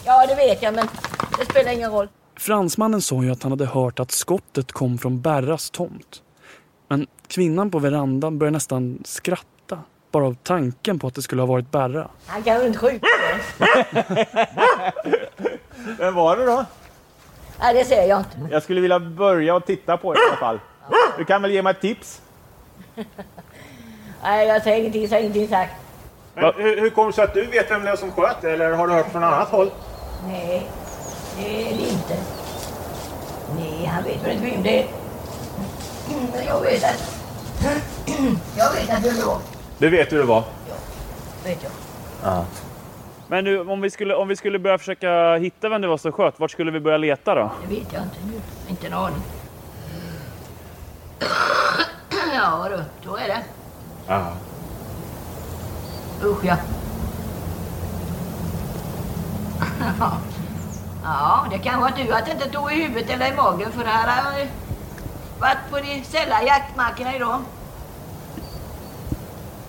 Ja, 0.05 0.27
det 0.27 0.35
vet 0.35 0.63
jag, 0.63 0.75
men 0.75 0.89
det 1.39 1.45
spelar 1.45 1.73
ingen 1.73 1.93
roll. 1.93 2.09
Fransmannen 2.37 3.03
sa 3.03 3.23
ju 3.23 3.31
att 3.31 3.43
han 3.43 3.53
hade 3.53 3.67
hört 3.67 4.01
att 4.01 4.11
skottet 4.11 4.73
kom 4.73 4.99
från 4.99 5.21
Berras 5.21 5.71
tomt. 5.71 6.23
Men 6.89 7.07
kvinnan 7.29 7.71
på 7.71 7.79
verandan 7.79 8.39
började 8.39 8.53
nästan 8.53 8.99
skratta. 9.05 9.79
Bara 10.11 10.27
av 10.27 10.37
tanken 10.43 10.99
på 10.99 11.07
att 11.07 11.15
det 11.15 11.23
skulle 11.23 11.43
ha 11.43 11.47
varit 11.47 11.71
Berra. 11.71 12.09
Han 12.27 12.43
kan 12.43 12.61
ju 12.61 12.67
inte 12.67 12.79
skjuta 12.79 13.07
Vem 15.99 16.15
var 16.15 16.37
det 16.37 16.47
då? 16.47 16.65
Nej, 17.61 17.75
det 17.75 17.85
säger 17.85 18.09
jag 18.09 18.21
inte. 18.21 18.39
Jag 18.51 18.63
skulle 18.63 18.81
vilja 18.81 19.01
börja 19.01 19.55
och 19.55 19.67
titta 19.67 19.97
på 19.97 20.13
det 20.13 20.19
i 20.19 20.23
alla 20.29 20.37
fall. 20.37 20.61
Du 21.19 21.25
kan 21.25 21.43
väl 21.43 21.51
ge 21.51 21.63
mig 21.63 21.71
ett 21.71 21.81
tips? 21.81 22.23
Nej, 24.23 24.47
jag 24.49 24.63
säger 24.63 24.79
ingenting, 24.79 25.01
jag 25.01 25.11
säger 25.11 25.23
ingenting 25.23 25.49
sagt. 25.49 25.73
Men 26.35 26.53
hur, 26.57 26.81
hur 26.81 26.91
kommer 26.91 27.09
det 27.09 27.15
sig 27.15 27.25
att 27.25 27.35
du 27.35 27.45
vet 27.47 27.71
vem 27.71 27.85
det 27.85 27.91
är 27.91 27.97
som 27.97 28.13
sköt 28.13 28.45
eller 28.45 28.73
har 28.73 28.87
du 28.89 28.93
hört 28.95 29.13
från 29.13 29.25
annat 29.25 29.49
håll? 29.49 29.71
Nej, 30.29 30.67
det 31.39 31.63
är 31.63 31.77
det 31.77 31.83
inte. 31.83 32.17
Nej, 33.57 33.87
han 33.87 34.05
vet 34.05 34.25
väl 34.25 34.33
inte 34.33 34.51
vem 34.51 34.63
det 34.63 34.83
är. 34.83 34.87
Men 36.33 36.47
jag 36.47 36.61
vet 36.61 36.85
att... 36.85 37.13
Jag 38.57 38.73
vet 38.73 38.91
att 38.91 39.03
det 39.03 39.09
är 39.09 39.25
bra. 39.25 39.41
Du 39.79 39.91
vet 39.91 40.13
hur 40.13 40.19
det 40.19 40.25
var? 40.25 40.45
Vet 41.45 41.63
jag. 41.63 41.73
Ja. 42.23 42.45
Men 43.29 43.45
nu, 43.45 43.61
om 43.61 43.81
vi, 43.81 43.91
skulle, 43.91 44.15
om 44.15 44.29
vi 44.29 44.37
skulle 44.37 44.59
börja 44.59 44.79
försöka 44.79 45.37
hitta 45.37 45.69
vem 45.69 45.81
det 45.81 45.89
var 45.89 45.97
som 45.97 46.13
sköt, 46.13 46.41
vart 46.41 46.51
skulle 46.51 46.71
vi 46.71 46.81
börja 46.81 46.97
leta 46.99 47.35
då? 47.35 47.51
Det 47.69 47.75
vet 47.75 47.93
jag 47.93 48.03
inte 48.03 48.17
nu. 48.27 48.41
Inte 48.69 48.87
en 48.87 48.93
aning. 48.93 49.23
Ja 52.37 52.69
du, 52.69 52.85
då 53.09 53.17
är 53.17 53.29
det. 53.29 53.43
Ja. 54.07 54.33
Usch 56.23 56.45
ja. 56.45 56.57
Ja, 61.05 61.47
det 61.51 61.59
kan 61.59 61.81
vara 61.81 61.93
du 61.97 62.13
att 62.13 62.27
det 62.27 62.33
inte 62.33 62.51
tog 62.51 62.73
i 62.73 62.75
huvudet 62.75 63.11
eller 63.11 63.33
i 63.33 63.37
magen 63.37 63.73
för 63.73 63.85
det 63.85 63.91
här 63.91 64.23
har 64.23 64.39
ju 64.39 64.47
varit 65.41 65.71
på 65.71 65.77
de 65.77 66.05
sälla 66.05 66.43
jaktmarkerna 66.43 67.17
idag. 67.17 67.41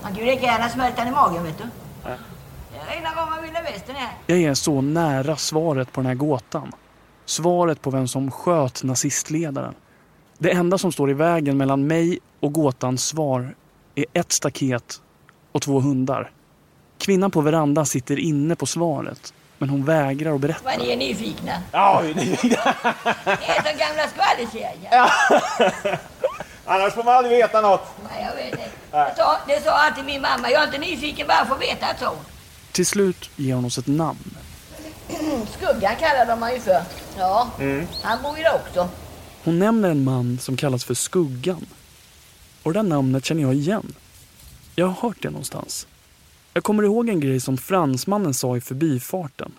Man 0.04 0.12
kan 0.16 0.26
ju 0.26 0.26
lika 0.26 0.46
gärna 0.46 0.70
smälta 0.70 1.04
den 1.04 1.08
i 1.08 1.16
magen 1.16 1.44
vet 1.44 1.58
du. 1.58 1.64
Det 2.72 2.78
är 2.78 3.00
ena 3.00 3.10
gången 3.16 3.44
vilda 3.44 3.62
västern 3.62 3.96
här. 3.96 4.12
Jag 4.26 4.38
är 4.42 4.54
så 4.54 4.82
nära 4.82 5.36
svaret 5.36 5.94
på 5.94 6.02
den 6.02 6.08
här 6.08 6.16
gåtan. 6.16 6.72
Svaret 7.26 7.82
på 7.82 7.90
vem 7.90 8.08
som 8.08 8.32
sköt 8.32 8.84
nazistledaren. 8.84 9.74
Det 10.38 10.52
enda 10.52 10.78
som 10.78 10.92
står 10.92 11.10
i 11.10 11.14
vägen 11.14 11.58
mellan 11.58 11.88
mig 11.88 12.20
och 12.40 12.54
gåtans 12.54 13.08
svar 13.08 13.56
är 13.96 14.06
ett 14.14 14.32
staket 14.32 15.02
och 15.52 15.62
två 15.62 15.80
hundar. 15.80 16.32
Kvinnan 17.00 17.32
på 17.32 17.42
verandan 17.42 17.86
sitter 17.86 18.20
inne 18.20 18.56
på 18.56 18.66
svaret, 18.66 19.34
men 19.58 19.70
hon 19.70 19.86
vägrar 19.86 20.36
att 20.36 20.42
berätta. 20.42 20.60
Vad 20.64 20.80
ni 20.80 20.92
är 20.92 20.98
nyfikna. 20.98 21.62
Ja, 21.72 22.02
vi 22.04 22.12
är 22.12 22.16
nyfikna. 22.16 22.74
Det 23.24 23.48
är 23.48 23.64
som 23.72 23.78
gamla 23.80 24.08
skvallerserier. 24.08 25.10
Annars 26.66 26.94
får 26.94 27.04
man 27.04 27.14
aldrig 27.16 27.38
veta 27.38 27.62
något. 27.62 27.88
Nej, 28.10 28.28
jag 28.30 28.36
vet 28.44 28.52
det. 28.52 28.70
Det 28.92 29.14
sa, 29.18 29.38
det 29.48 29.64
sa 29.64 29.72
alltid 29.72 30.06
min 30.06 30.22
mamma. 30.22 30.50
Jag 30.52 30.62
är 30.62 30.66
inte 30.66 30.78
nyfiken 30.78 31.28
bara 31.28 31.46
för 31.46 31.56
att 31.56 31.62
veta 31.62 31.86
att 31.86 32.00
så. 32.00 32.12
Till 32.72 32.86
slut 32.86 33.30
ger 33.36 33.56
hon 33.56 33.66
oss 33.66 33.78
ett 33.78 33.88
namn. 33.88 34.36
Skuggan 35.52 35.96
kallar 35.96 36.26
de 36.26 36.40
mig 36.40 36.60
för. 36.60 36.82
Ja, 37.18 37.48
Mm. 37.60 37.88
han 38.04 38.22
bor 38.24 38.38
ju 38.38 38.44
där 38.44 38.56
också. 38.56 38.90
Hon 39.44 39.60
nämner 39.60 39.90
en 39.90 40.04
man 40.04 40.38
som 40.42 40.58
kallas 40.58 40.84
för 40.86 40.94
Skuggan. 40.94 41.66
Och 42.68 42.74
det 42.74 42.80
där 42.80 42.90
namnet 42.90 43.26
känner 43.26 43.42
jag 43.42 43.54
igen. 43.54 43.94
Jag 44.76 44.88
har 44.88 45.10
hört 45.10 45.22
det 45.22 45.30
någonstans. 45.30 45.88
Jag 46.54 46.64
kommer 46.64 46.84
ihåg 46.84 47.10
en 47.10 47.20
grej 47.20 47.40
som 47.40 47.58
fransmannen 47.58 48.34
sa 48.34 48.58
i 48.58 48.62
förbifarten. 48.62 49.52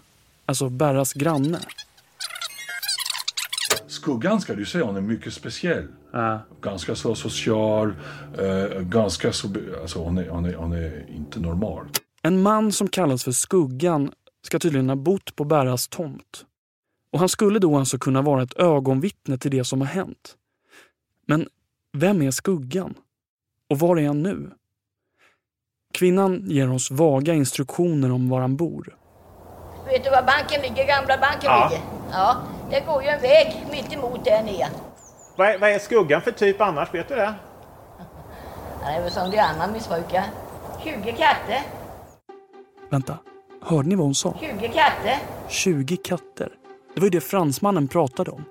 Alltså 0.46 0.68
Berras 0.68 1.12
granne. 1.12 1.60
Skuggan 3.86 4.40
ska 4.40 4.54
du 4.54 4.66
säga, 4.66 4.84
hon 4.84 4.96
är 4.96 5.00
mycket 5.00 5.32
speciell. 5.32 5.88
Ganska 6.60 6.94
så 6.94 7.14
social, 7.14 7.94
eh, 8.38 8.80
ganska 8.80 9.32
så... 9.32 9.48
Alltså 9.82 9.98
hon 9.98 10.18
är, 10.18 10.28
hon, 10.28 10.44
är, 10.44 10.54
hon 10.54 10.72
är 10.72 11.10
inte 11.10 11.40
normal. 11.40 11.86
En 12.22 12.42
man 12.42 12.72
som 12.72 12.88
kallas 12.88 13.24
för 13.24 13.32
Skuggan 13.32 14.12
ska 14.46 14.58
tydligen 14.58 14.88
ha 14.88 14.96
bott 14.96 15.36
på 15.36 15.44
Berras 15.44 15.88
tomt. 15.88 16.44
Och 17.12 17.18
han 17.18 17.28
skulle 17.28 17.58
då 17.58 17.78
alltså 17.78 17.98
kunna 17.98 18.22
vara 18.22 18.42
ett 18.42 18.56
ögonvittne 18.56 19.38
till 19.38 19.50
det 19.50 19.64
som 19.64 19.80
har 19.80 19.88
hänt. 19.88 20.36
Men 21.26 21.48
vem 21.96 22.22
är 22.22 22.30
Skuggan? 22.30 22.94
Och 23.70 23.78
var 23.78 23.96
är 23.98 24.06
han 24.06 24.22
nu? 24.22 24.50
Kvinnan 25.94 26.42
ger 26.50 26.72
oss 26.72 26.90
vaga 26.90 27.34
instruktioner 27.34 28.12
om 28.12 28.28
var 28.28 28.40
han 28.40 28.56
bor. 28.56 28.96
Vet 29.86 30.04
du 30.04 30.10
var 30.10 30.22
banken 30.22 30.62
ligger? 30.62 30.86
Gamla 30.86 31.18
banken 31.18 31.40
Ja. 31.50 31.68
ligger? 31.70 31.84
Ja, 32.12 32.36
det 32.70 32.80
går 32.86 33.02
ju 33.02 33.08
en 33.08 33.20
väg 33.20 33.66
mitt 33.70 33.92
emot 33.92 34.24
där 34.24 34.42
nere. 34.42 34.66
Vad 35.36 35.48
är, 35.48 35.58
vad 35.58 35.70
är 35.70 35.78
skuggan 35.78 36.22
för 36.22 36.30
typ 36.30 36.60
annars? 36.60 36.94
Vet 36.94 37.08
du 37.08 37.14
det? 37.14 37.34
Han 38.82 38.94
är 38.94 39.02
väl 39.02 39.10
som 39.12 39.30
de 39.30 39.38
andra 39.38 39.66
missbrukare. 39.66 40.24
20 40.84 41.12
katter. 41.12 41.62
Vänta, 42.90 43.18
hörde 43.62 43.88
ni 43.88 43.94
vad 43.94 44.04
hon 44.06 44.14
sa? 44.14 44.34
20 44.40 44.68
katter. 44.68 45.16
20 45.48 45.96
katter. 45.96 46.52
Det 46.94 47.00
var 47.00 47.06
ju 47.06 47.10
det 47.10 47.20
fransmannen 47.20 47.88
pratade 47.88 48.30
om. 48.30 48.44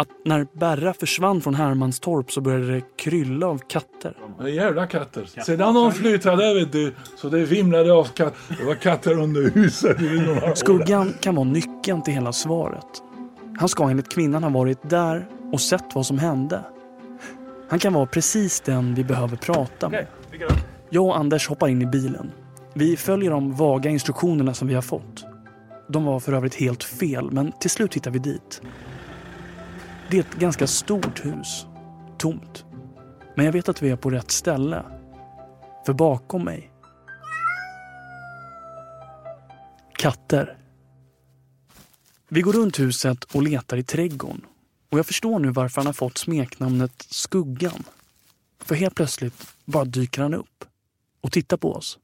Att 0.00 0.08
när 0.24 0.46
Berra 0.52 0.94
försvann 0.94 1.40
från 1.40 1.54
Hermanstorp 1.54 2.32
så 2.32 2.40
började 2.40 2.74
det 2.74 2.82
krylla 2.96 3.46
av 3.46 3.58
katter. 3.58 4.16
Jävla 4.48 4.86
katter. 4.86 5.24
Sedan 5.44 5.74
de 5.74 5.92
flyttade 5.92 6.54
vet 6.54 6.72
du, 6.72 6.94
så 7.16 7.28
det 7.28 7.44
vimlade 7.44 7.92
av 7.92 8.04
katter. 8.04 8.56
Det 8.58 8.64
var 8.64 8.74
katter 8.74 9.18
under 9.18 9.50
huset. 9.50 9.96
Skuggan 10.58 11.14
kan 11.20 11.34
vara 11.34 11.44
nyckeln 11.44 12.02
till 12.02 12.14
hela 12.14 12.32
svaret. 12.32 12.86
Han 13.58 13.68
ska 13.68 13.90
enligt 13.90 14.08
kvinnan 14.08 14.42
ha 14.42 14.50
varit 14.50 14.90
där 14.90 15.28
och 15.52 15.60
sett 15.60 15.94
vad 15.94 16.06
som 16.06 16.18
hände. 16.18 16.64
Han 17.68 17.78
kan 17.78 17.92
vara 17.92 18.06
precis 18.06 18.60
den 18.60 18.94
vi 18.94 19.04
behöver 19.04 19.36
prata 19.36 19.88
med. 19.88 20.06
Jag 20.90 21.06
och 21.06 21.18
Anders 21.18 21.48
hoppar 21.48 21.68
in 21.68 21.82
i 21.82 21.86
bilen. 21.86 22.32
Vi 22.74 22.96
följer 22.96 23.30
de 23.30 23.52
vaga 23.52 23.90
instruktionerna 23.90 24.54
som 24.54 24.68
vi 24.68 24.74
har 24.74 24.82
fått. 24.82 25.24
De 25.88 26.04
var 26.04 26.20
för 26.20 26.32
övrigt 26.32 26.54
helt 26.54 26.84
fel, 26.84 27.30
men 27.30 27.52
till 27.52 27.70
slut 27.70 27.94
hittar 27.94 28.10
vi 28.10 28.18
dit. 28.18 28.62
Det 30.10 30.16
är 30.16 30.20
ett 30.20 30.34
ganska 30.34 30.66
stort 30.66 31.24
hus. 31.24 31.66
Tomt. 32.18 32.64
Men 33.36 33.44
jag 33.44 33.52
vet 33.52 33.68
att 33.68 33.82
vi 33.82 33.90
är 33.90 33.96
på 33.96 34.10
rätt 34.10 34.30
ställe. 34.30 34.84
För 35.86 35.92
bakom 35.92 36.44
mig 36.44 36.70
Katter. 39.98 40.58
Vi 42.28 42.40
går 42.40 42.52
runt 42.52 42.80
huset 42.80 43.24
och 43.24 43.42
letar 43.42 43.76
i 43.76 43.82
trädgården. 43.82 44.46
Och 44.90 44.98
jag 44.98 45.06
förstår 45.06 45.38
nu 45.38 45.50
varför 45.50 45.80
han 45.80 45.86
har 45.86 45.92
fått 45.92 46.18
smeknamnet 46.18 47.06
Skuggan. 47.10 47.84
För 48.58 48.74
helt 48.74 48.94
plötsligt 48.94 49.54
bara 49.64 49.84
dyker 49.84 50.22
han 50.22 50.34
upp 50.34 50.64
och 51.20 51.32
tittar 51.32 51.56
på 51.56 51.72
oss. 51.72 51.98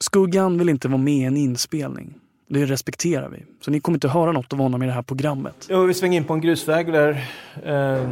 Skuggan 0.00 0.58
vill 0.58 0.68
inte 0.68 0.88
vara 0.88 1.02
med 1.02 1.14
i 1.14 1.24
en 1.24 1.36
inspelning. 1.36 2.14
Det 2.48 2.64
respekterar 2.64 3.28
vi. 3.28 3.44
Så 3.60 3.70
ni 3.70 3.80
kommer 3.80 3.96
inte 3.96 4.08
höra 4.08 4.32
något 4.32 4.52
av 4.52 4.58
honom 4.58 4.82
i 4.82 4.86
det 4.86 4.92
här 4.92 5.02
programmet. 5.02 5.66
Jo, 5.70 5.84
vi 5.84 5.94
svänger 5.94 6.16
in 6.16 6.24
på 6.24 6.34
en 6.34 6.40
grusväg 6.40 6.92
där 6.92 7.10
eh, 7.64 8.10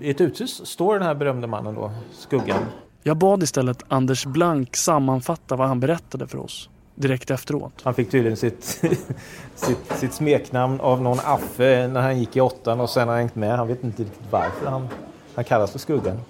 i 0.00 0.10
ett 0.10 0.20
uthus 0.20 0.66
står 0.66 0.94
den 0.94 1.02
här 1.02 1.14
berömde 1.14 1.46
mannen 1.46 1.74
då, 1.74 1.92
Skuggan. 2.12 2.64
Jag 3.02 3.16
bad 3.16 3.42
istället 3.42 3.82
Anders 3.88 4.26
Blank 4.26 4.76
sammanfatta 4.76 5.56
vad 5.56 5.68
han 5.68 5.80
berättade 5.80 6.26
för 6.26 6.38
oss 6.38 6.68
direkt 6.94 7.30
efteråt. 7.30 7.80
Han 7.82 7.94
fick 7.94 8.10
tydligen 8.10 8.36
sitt, 8.36 8.64
sitt, 9.54 9.92
sitt 9.96 10.12
smeknamn 10.12 10.80
av 10.80 11.02
någon 11.02 11.18
affe 11.24 11.88
när 11.88 12.00
han 12.00 12.18
gick 12.18 12.36
i 12.36 12.40
åttan 12.40 12.80
och 12.80 12.90
sen 12.90 13.08
har 13.08 13.14
han 13.14 13.18
hängt 13.18 13.34
med. 13.34 13.56
Han 13.56 13.68
vet 13.68 13.84
inte 13.84 14.02
riktigt 14.02 14.26
varför 14.30 14.66
han, 14.66 14.88
han 15.34 15.44
kallas 15.44 15.72
för 15.72 15.78
Skuggan. 15.78 16.20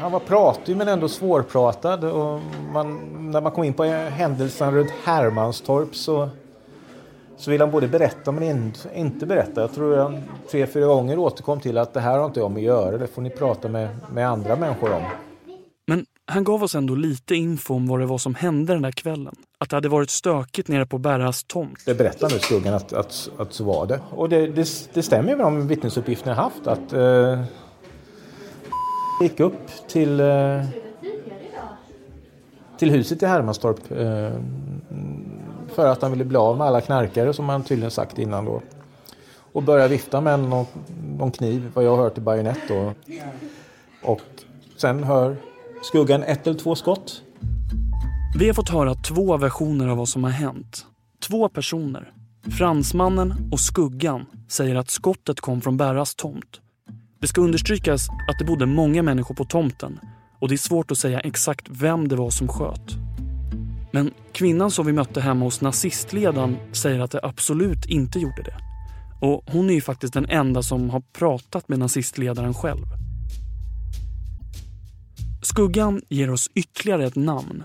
Han 0.00 0.12
var 0.12 0.20
pratig 0.20 0.76
men 0.76 0.88
ändå 0.88 1.08
svårpratad 1.08 2.04
och 2.04 2.40
man, 2.72 2.98
när 3.30 3.40
man 3.40 3.52
kom 3.52 3.64
in 3.64 3.74
på 3.74 3.84
händelsen 3.84 4.74
runt 4.74 4.90
Hermanstorp 5.04 5.94
så, 5.96 6.28
så 7.36 7.50
ville 7.50 7.64
han 7.64 7.70
både 7.70 7.88
berätta 7.88 8.32
men 8.32 8.42
in, 8.42 8.72
inte 8.94 9.26
berätta. 9.26 9.60
Jag 9.60 9.72
tror 9.72 9.96
han 9.96 10.22
tre, 10.50 10.66
fyra 10.66 10.86
gånger 10.86 11.18
återkom 11.18 11.60
till 11.60 11.78
att 11.78 11.94
det 11.94 12.00
här 12.00 12.18
har 12.18 12.26
inte 12.26 12.40
jag 12.40 12.50
med 12.50 12.60
att 12.60 12.64
göra, 12.64 12.98
det 12.98 13.06
får 13.06 13.22
ni 13.22 13.30
prata 13.30 13.68
med, 13.68 13.88
med 14.12 14.28
andra 14.28 14.56
människor 14.56 14.92
om. 14.92 15.02
Men 15.86 16.06
han 16.26 16.44
gav 16.44 16.62
oss 16.62 16.74
ändå 16.74 16.94
lite 16.94 17.34
info 17.34 17.74
om 17.74 17.86
vad 17.86 18.00
det 18.00 18.06
var 18.06 18.18
som 18.18 18.34
hände 18.34 18.72
den 18.72 18.82
där 18.82 18.92
kvällen. 18.92 19.34
Att 19.58 19.70
det 19.70 19.76
hade 19.76 19.88
varit 19.88 20.10
stökigt 20.10 20.68
nere 20.68 20.86
på 20.86 20.98
Berras 20.98 21.44
tomt. 21.44 21.82
Det 21.86 21.94
berättar 21.94 22.30
nu 22.30 22.38
Skuggan 22.38 22.74
att, 22.74 22.92
att, 22.92 23.30
att 23.38 23.52
så 23.52 23.64
var 23.64 23.86
det. 23.86 24.00
Och 24.10 24.28
det, 24.28 24.46
det, 24.46 24.90
det 24.94 25.02
stämmer 25.02 25.36
med 25.36 25.46
de 25.46 25.68
vittnesuppgifter 25.68 26.30
jag 26.30 26.36
haft 26.36 26.66
att 26.66 26.92
eh, 26.92 27.44
gick 29.20 29.40
upp 29.40 29.88
till, 29.88 30.20
eh, 30.20 30.64
till 32.78 32.90
huset 32.90 33.22
i 33.22 33.26
Hermanstorp 33.26 33.90
eh, 33.90 34.40
för 35.74 35.86
att 35.86 36.02
han 36.02 36.10
ville 36.10 36.24
bli 36.24 36.36
av 36.36 36.58
med 36.58 36.66
alla 36.66 36.80
knarkare 36.80 37.32
som 37.32 37.48
han 37.48 37.62
tydligen 37.62 37.90
sagt 37.90 38.18
innan 38.18 38.44
då. 38.44 38.62
Och 39.52 39.62
började 39.62 39.88
vifta 39.88 40.20
med 40.20 40.40
någon, 40.40 40.66
någon 41.18 41.30
kniv, 41.30 41.70
vad 41.74 41.84
jag 41.84 41.96
har 41.96 42.02
hört 42.02 42.18
i 42.18 42.20
bajonett 42.20 42.60
då. 42.68 42.92
Och 44.02 44.20
sen 44.76 45.04
hör 45.04 45.36
skuggan 45.82 46.22
ett 46.22 46.46
eller 46.46 46.58
två 46.58 46.74
skott. 46.74 47.22
Vi 48.38 48.46
har 48.46 48.54
fått 48.54 48.68
höra 48.68 48.94
två 48.94 49.36
versioner 49.36 49.88
av 49.88 49.96
vad 49.96 50.08
som 50.08 50.24
har 50.24 50.30
hänt. 50.30 50.86
Två 51.28 51.48
personer, 51.48 52.12
fransmannen 52.58 53.48
och 53.52 53.60
skuggan, 53.60 54.26
säger 54.48 54.74
att 54.74 54.90
skottet 54.90 55.40
kom 55.40 55.60
från 55.60 55.76
Berras 55.76 56.14
tomt. 56.14 56.60
Det 57.20 57.26
ska 57.26 57.40
understrykas 57.40 58.08
att 58.08 58.38
det 58.38 58.44
bodde 58.44 58.66
många 58.66 59.02
människor 59.02 59.34
på 59.34 59.44
tomten 59.44 60.00
och 60.40 60.48
det 60.48 60.54
är 60.54 60.56
svårt 60.56 60.90
att 60.90 60.98
säga 60.98 61.20
exakt 61.20 61.66
vem 61.68 62.08
det 62.08 62.16
var 62.16 62.30
som 62.30 62.48
sköt. 62.48 62.96
Men 63.92 64.10
kvinnan 64.32 64.70
som 64.70 64.86
vi 64.86 64.92
mötte 64.92 65.20
hemma 65.20 65.44
hos 65.44 65.60
nazistledaren 65.60 66.56
säger 66.72 67.00
att 67.00 67.10
det 67.10 67.20
absolut 67.22 67.86
inte 67.86 68.18
gjorde 68.18 68.42
det. 68.42 68.54
Och 69.20 69.44
hon 69.46 69.70
är 69.70 69.74
ju 69.74 69.80
faktiskt 69.80 70.14
den 70.14 70.26
enda 70.26 70.62
som 70.62 70.90
har 70.90 71.00
pratat 71.00 71.68
med 71.68 71.78
nazistledaren 71.78 72.54
själv. 72.54 72.86
Skuggan 75.42 76.02
ger 76.08 76.30
oss 76.30 76.50
ytterligare 76.54 77.06
ett 77.06 77.16
namn. 77.16 77.64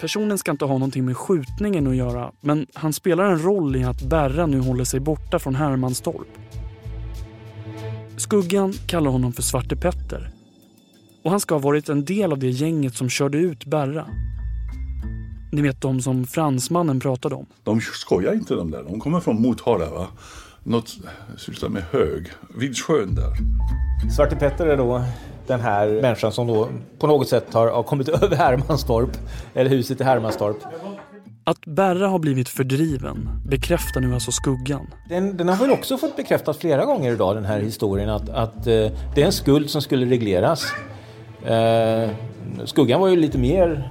Personen 0.00 0.38
ska 0.38 0.50
inte 0.50 0.64
ha 0.64 0.72
någonting 0.72 1.04
med 1.04 1.16
skjutningen 1.16 1.86
att 1.86 1.96
göra 1.96 2.32
men 2.40 2.66
han 2.74 2.92
spelar 2.92 3.24
en 3.24 3.42
roll 3.42 3.76
i 3.76 3.84
att 3.84 4.02
Berra 4.02 4.46
nu 4.46 4.60
håller 4.60 4.84
sig 4.84 5.00
borta 5.00 5.38
från 5.38 5.54
Hermanstorp. 5.54 6.38
Skuggan 8.22 8.72
kallar 8.86 9.10
honom 9.10 9.32
för 9.32 9.42
Svarte 9.42 9.76
Petter. 9.76 10.30
Och 11.24 11.30
han 11.30 11.40
ska 11.40 11.54
ha 11.54 11.60
varit 11.60 11.88
en 11.88 12.04
del 12.04 12.32
av 12.32 12.38
det 12.38 12.50
gänget 12.50 12.94
som 12.94 13.08
körde 13.08 13.38
ut 13.38 13.64
Berra. 13.64 14.06
Ni 15.52 15.62
vet 15.62 15.80
de 15.80 16.00
som 16.00 16.26
fransmannen 16.26 17.00
pratade 17.00 17.34
om. 17.34 17.46
De 17.64 17.80
skojar 17.80 18.32
inte 18.32 18.54
de 18.54 18.70
där. 18.70 18.82
De 18.82 19.00
kommer 19.00 19.20
från 19.20 19.42
Motala 19.42 19.90
va. 19.90 20.06
Något 20.62 20.96
sysslar 21.36 21.68
med 21.68 21.82
hög. 21.82 22.26
Vid 22.58 22.78
sjön 22.78 23.14
där. 23.14 23.32
Svarte 24.16 24.36
Petter 24.36 24.66
är 24.66 24.76
då 24.76 25.04
den 25.46 25.60
här 25.60 26.02
människan 26.02 26.32
som 26.32 26.46
då 26.46 26.68
på 26.98 27.06
något 27.06 27.28
sätt 27.28 27.54
har, 27.54 27.70
har 27.70 27.82
kommit 27.82 28.08
över 28.22 28.36
Hermanstorp. 28.36 29.10
Eller 29.54 29.70
huset 29.70 30.00
i 30.00 30.04
Hermanstorp. 30.04 30.56
Att 31.44 31.66
Berra 31.66 32.08
har 32.08 32.18
blivit 32.18 32.48
fördriven 32.48 33.28
bekräftar 33.46 34.00
nu 34.00 34.14
alltså 34.14 34.32
skuggan. 34.32 34.86
Den, 35.08 35.36
den 35.36 35.48
har 35.48 35.56
väl 35.56 35.70
också 35.70 35.98
fått 35.98 36.16
bekräftat 36.16 36.56
flera 36.56 36.84
gånger 36.84 37.12
idag 37.12 37.36
den 37.36 37.44
här 37.44 37.60
historien 37.60 38.08
att, 38.08 38.28
att 38.28 38.66
eh, 38.66 38.90
det 39.14 39.22
är 39.22 39.26
en 39.26 39.32
skuld 39.32 39.70
som 39.70 39.82
skulle 39.82 40.06
regleras. 40.06 40.64
Eh, 41.44 42.10
skuggan 42.64 43.00
var 43.00 43.08
ju 43.08 43.16
lite 43.16 43.38
mer 43.38 43.90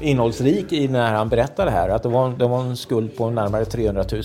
innehållsrik 0.00 0.72
i 0.72 0.88
när 0.88 1.14
han 1.14 1.28
berättade 1.28 1.70
det 1.70 1.76
här. 1.76 1.88
Att 1.88 2.02
det 2.02 2.08
var, 2.08 2.30
det 2.30 2.46
var 2.46 2.60
en 2.60 2.76
skuld 2.76 3.16
på 3.16 3.30
närmare 3.30 3.64
300 3.64 4.04
000. 4.12 4.22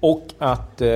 Och 0.00 0.26
att 0.38 0.80
eh, 0.80 0.88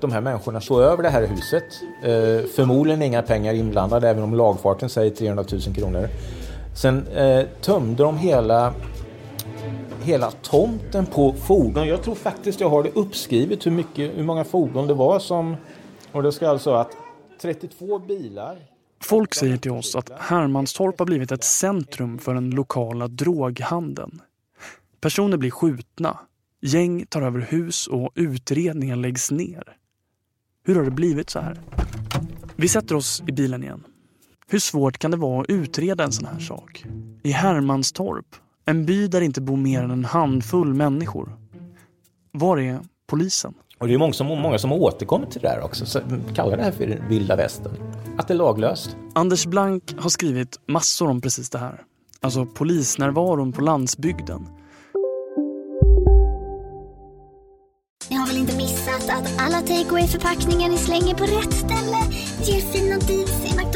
de 0.00 0.12
här 0.12 0.20
människorna 0.20 0.60
såg 0.60 0.80
över 0.80 1.02
det 1.02 1.08
här 1.08 1.26
huset. 1.26 1.64
Eh, 2.02 2.48
förmodligen 2.56 3.02
inga 3.02 3.22
pengar 3.22 3.54
inblandade 3.54 4.08
även 4.08 4.22
om 4.22 4.34
lagfarten 4.34 4.88
säger 4.88 5.10
300 5.10 5.44
000 5.52 5.74
kronor. 5.74 6.08
Sen 6.76 7.06
eh, 7.06 7.46
tömde 7.60 8.02
de 8.02 8.18
hela, 8.18 8.74
hela 10.02 10.30
tomten 10.30 11.06
på 11.06 11.32
fordon. 11.32 11.88
Jag 11.88 12.02
tror 12.02 12.14
faktiskt 12.14 12.60
jag 12.60 12.70
har 12.70 12.82
det 12.82 12.90
uppskrivet 12.94 13.66
hur, 13.66 13.70
mycket, 13.70 14.18
hur 14.18 14.24
många 14.24 14.44
fordon 14.44 14.86
det 14.86 14.94
var 14.94 15.18
som... 15.18 15.56
Och 16.12 16.22
det 16.22 16.32
ska 16.32 16.48
alltså 16.48 16.74
att 16.74 16.96
32 17.40 17.98
bilar. 17.98 18.58
Folk 19.02 19.34
säger 19.34 19.56
till 19.56 19.70
oss 19.70 19.96
att 19.96 20.10
Hermanstorp 20.18 20.98
har 20.98 21.06
blivit 21.06 21.32
ett 21.32 21.44
centrum 21.44 22.18
för 22.18 22.34
den 22.34 22.50
lokala 22.50 23.08
droghandeln. 23.08 24.22
Personer 25.00 25.36
blir 25.36 25.50
skjutna, 25.50 26.18
gäng 26.60 27.06
tar 27.06 27.22
över 27.22 27.40
hus 27.40 27.86
och 27.86 28.12
utredningen 28.14 29.02
läggs 29.02 29.30
ner. 29.30 29.76
Hur 30.64 30.74
har 30.74 30.82
det 30.82 30.90
blivit 30.90 31.30
så 31.30 31.40
här? 31.40 31.60
Vi 32.56 32.68
sätter 32.68 32.94
oss 32.94 33.22
i 33.28 33.32
bilen 33.32 33.62
igen. 33.62 33.84
Hur 34.50 34.58
svårt 34.58 34.98
kan 34.98 35.10
det 35.10 35.16
vara 35.16 35.40
att 35.40 35.50
utreda 35.50 36.04
en 36.04 36.12
sån 36.12 36.26
här 36.26 36.38
sak? 36.38 36.84
I 37.22 37.30
Hermanstorp, 37.30 38.26
en 38.64 38.86
by 38.86 39.08
där 39.08 39.20
inte 39.20 39.40
bor 39.40 39.56
mer 39.56 39.82
än 39.82 39.90
en 39.90 40.04
handfull 40.04 40.74
människor. 40.74 41.38
Var 42.32 42.58
är 42.58 42.80
polisen? 43.06 43.54
Och 43.78 43.88
det 43.88 43.94
är 43.94 43.98
många 43.98 44.12
som, 44.12 44.26
många 44.26 44.58
som 44.58 44.72
återkommer 44.72 45.26
till 45.26 45.40
det 45.40 45.48
där 45.48 45.60
också, 45.60 45.86
så 45.86 46.00
kallar 46.34 46.56
det 46.56 46.62
här 46.62 46.72
för 46.72 47.02
vilda 47.08 47.36
västern. 47.36 47.72
Att 48.18 48.28
det 48.28 48.34
är 48.34 48.38
laglöst. 48.38 48.96
Anders 49.14 49.46
Blank 49.46 49.94
har 49.98 50.10
skrivit 50.10 50.60
massor 50.66 51.08
om 51.08 51.20
precis 51.20 51.50
det 51.50 51.58
här. 51.58 51.82
Alltså 52.20 52.46
polisnärvaron 52.46 53.52
på 53.52 53.62
landsbygden. 53.62 54.48
Ni 58.10 58.16
har 58.16 58.26
väl 58.26 58.36
inte 58.36 58.56
missat 58.56 59.10
att 59.10 59.40
alla 59.40 59.60
takeaway 59.60 60.06
förpackningar 60.06 60.68
ni 60.68 60.78
slänger 60.78 61.14
på 61.14 61.24
rätt 61.24 61.52
ställe 61.52 61.98
ger 62.42 62.60
fina 62.60 62.98
deals 62.98 63.44
i 63.44 63.56
McDonalds. 63.56 63.75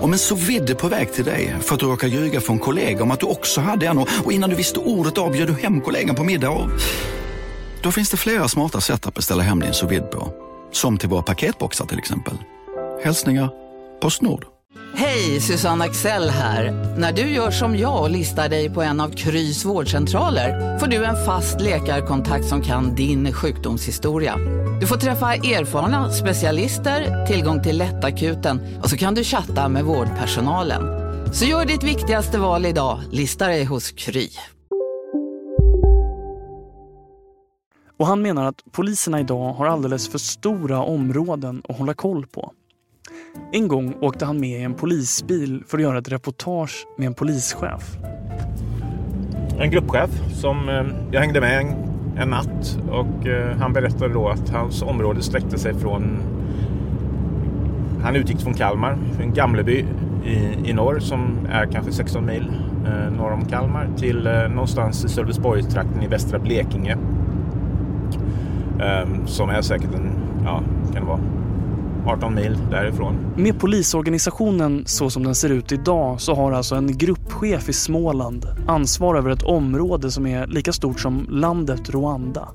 Om 0.00 0.12
en 0.12 0.18
så 0.18 0.34
vidde 0.34 0.74
på 0.74 0.88
väg 0.88 1.12
till 1.12 1.24
dig 1.24 1.56
för 1.60 1.74
att 1.74 1.80
du 1.80 1.86
råkar 1.86 2.08
ljuga 2.08 2.40
från 2.40 2.58
kollega 2.58 3.02
om 3.02 3.10
att 3.10 3.20
du 3.20 3.26
också 3.26 3.60
hade 3.60 3.86
en 3.86 3.98
och 3.98 4.32
innan 4.32 4.50
du 4.50 4.56
visste 4.56 4.80
ordet 4.80 5.18
av 5.18 5.32
du 5.32 5.52
hem 5.62 5.80
kollegan 5.80 6.16
på 6.16 6.24
middag 6.24 6.50
och... 6.50 6.70
Då 7.82 7.92
finns 7.92 8.10
det 8.10 8.16
flera 8.16 8.48
smarta 8.48 8.80
sätt 8.80 9.06
att 9.06 9.14
beställa 9.14 9.42
hem 9.42 9.60
din 9.60 9.72
sous 9.72 10.02
på. 10.10 10.32
Som 10.72 10.98
till 10.98 11.08
våra 11.08 11.22
paketboxar 11.22 11.86
till 11.86 11.98
exempel. 11.98 12.34
Hälsningar 13.04 13.50
Postnord. 14.00 14.44
Hej, 14.94 15.40
Susanne 15.40 15.84
Axel 15.84 16.30
här. 16.30 16.94
När 16.98 17.12
du 17.12 17.22
gör 17.22 17.50
som 17.50 17.76
jag 17.76 18.02
och 18.02 18.10
listar 18.10 18.48
dig 18.48 18.70
på 18.70 18.82
en 18.82 19.00
av 19.00 19.08
Krys 19.08 19.64
vårdcentraler 19.64 20.78
får 20.78 20.86
du 20.86 21.04
en 21.04 21.24
fast 21.26 21.60
läkarkontakt 21.60 22.46
som 22.46 22.62
kan 22.62 22.94
din 22.94 23.32
sjukdomshistoria. 23.32 24.36
Du 24.80 24.86
får 24.86 24.96
träffa 24.96 25.34
erfarna 25.34 26.10
specialister, 26.10 27.26
tillgång 27.26 27.62
till 27.62 27.78
lättakuten 27.78 28.60
och 28.82 28.90
så 28.90 28.96
kan 28.96 29.14
du 29.14 29.24
chatta 29.24 29.68
med 29.68 29.84
vårdpersonalen. 29.84 30.82
Så 31.32 31.44
gör 31.44 31.64
ditt 31.64 31.82
viktigaste 31.82 32.38
val 32.38 32.66
idag, 32.66 33.00
lista 33.10 33.46
dig 33.46 33.64
hos 33.64 33.90
Kry. 33.90 34.28
Och 37.98 38.06
han 38.06 38.22
menar 38.22 38.46
att 38.46 38.64
poliserna 38.72 39.20
idag 39.20 39.52
har 39.52 39.66
alldeles 39.66 40.08
för 40.08 40.18
stora 40.18 40.82
områden 40.82 41.62
att 41.68 41.78
hålla 41.78 41.94
koll 41.94 42.26
på. 42.26 42.52
En 43.52 43.68
gång 43.68 43.94
åkte 44.00 44.24
han 44.24 44.40
med 44.40 44.60
i 44.60 44.62
en 44.62 44.74
polisbil 44.74 45.62
för 45.66 45.78
att 45.78 45.82
göra 45.82 45.98
ett 45.98 46.08
reportage 46.08 46.86
med 46.98 47.06
en 47.06 47.14
polischef. 47.14 47.96
En 49.58 49.70
gruppchef 49.70 50.10
som 50.40 50.68
eh, 50.68 50.86
jag 51.12 51.20
hängde 51.20 51.40
med 51.40 51.89
en, 52.20 52.30
natt 52.30 52.78
och 52.90 53.26
eh, 53.26 53.56
han 53.56 53.72
berättade 53.72 54.14
då 54.14 54.28
att 54.28 54.48
hans 54.48 54.82
område 54.82 55.22
sträckte 55.22 55.58
sig 55.58 55.74
från 55.74 56.18
han 58.02 58.16
utgick 58.16 58.40
från 58.40 58.54
Kalmar, 58.54 58.98
en 59.20 59.34
Gamleby 59.34 59.84
i, 60.24 60.70
i 60.70 60.72
norr 60.72 60.98
som 60.98 61.38
är 61.50 61.66
kanske 61.66 61.92
16 61.92 62.26
mil 62.26 62.52
eh, 62.86 63.12
norr 63.12 63.32
om 63.32 63.44
Kalmar 63.44 63.88
till 63.96 64.26
eh, 64.26 64.48
någonstans 64.48 65.04
i 65.04 65.08
Sölvesborgstrakten 65.08 66.02
i 66.02 66.06
västra 66.06 66.38
Blekinge. 66.38 66.96
Eh, 68.80 69.24
som 69.26 69.50
är 69.50 69.62
säkert 69.62 69.94
en, 69.94 70.10
ja, 70.44 70.62
kan 70.92 71.02
det 71.02 71.08
vara 71.08 71.20
18 72.10 72.34
mil 72.34 72.58
därifrån. 72.70 73.14
Med 73.36 73.60
polisorganisationen 73.60 74.82
så 74.86 75.10
som 75.10 75.22
den 75.22 75.34
ser 75.34 75.50
ut 75.50 75.72
idag 75.72 76.20
så 76.20 76.34
har 76.34 76.52
alltså 76.52 76.74
en 76.74 76.98
gruppchef 76.98 77.68
i 77.68 77.72
Småland 77.72 78.46
ansvar 78.66 79.14
över 79.14 79.30
ett 79.30 79.42
område 79.42 80.10
som 80.10 80.26
är 80.26 80.46
lika 80.46 80.72
stort 80.72 81.00
som 81.00 81.26
landet 81.30 81.90
Rwanda. 81.90 82.48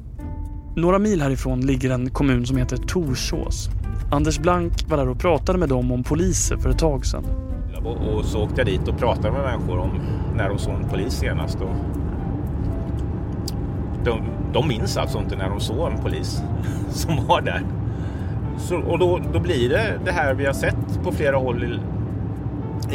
Några 0.76 1.00
mil 1.00 1.22
härifrån 1.22 1.62
ligger 1.62 1.89
en 1.89 2.10
kommun 2.10 2.46
som 2.46 2.58
heter 2.58 2.78
Torsås. 2.78 3.70
Anders 4.12 4.39
Blank 4.39 4.89
var 4.89 4.98
där 4.98 5.10
och 5.10 5.20
pratade 5.20 5.60
med 5.60 5.70
dem 5.70 5.91
om 5.91 6.04
poliser 6.04 6.58
för 6.58 6.70
ett 6.70 6.80
tag 6.80 7.06
sedan. 7.06 7.24
Och 7.86 8.26
så 8.26 8.44
åkte 8.44 8.62
jag 8.62 8.65
dit 8.65 8.88
och 8.88 8.98
pratade 8.98 9.32
med 9.32 9.41
människor 9.41 9.80
om 9.80 9.89
när 10.36 10.50
de 10.50 10.58
såg 10.58 10.74
en 10.74 10.89
polis 10.89 11.13
senast. 11.13 11.62
Och 11.62 11.76
de, 14.06 14.20
de 14.54 14.68
minns 14.68 14.98
alltså 14.98 15.20
inte 15.20 15.36
när 15.36 15.50
de 15.50 15.60
såg 15.60 15.91
en 15.91 16.02
polis 16.02 16.44
som 16.89 17.26
var 17.28 17.41
där. 17.41 17.62
Så, 18.58 18.78
och 18.78 19.00
då, 19.00 19.20
då 19.34 19.39
blir 19.39 19.70
det 19.70 20.00
det 20.06 20.12
här 20.12 20.34
vi 20.34 20.46
har 20.46 20.54
sett 20.54 21.04
på 21.04 21.12
flera 21.12 21.38
håll 21.38 21.63
i, 21.63 21.80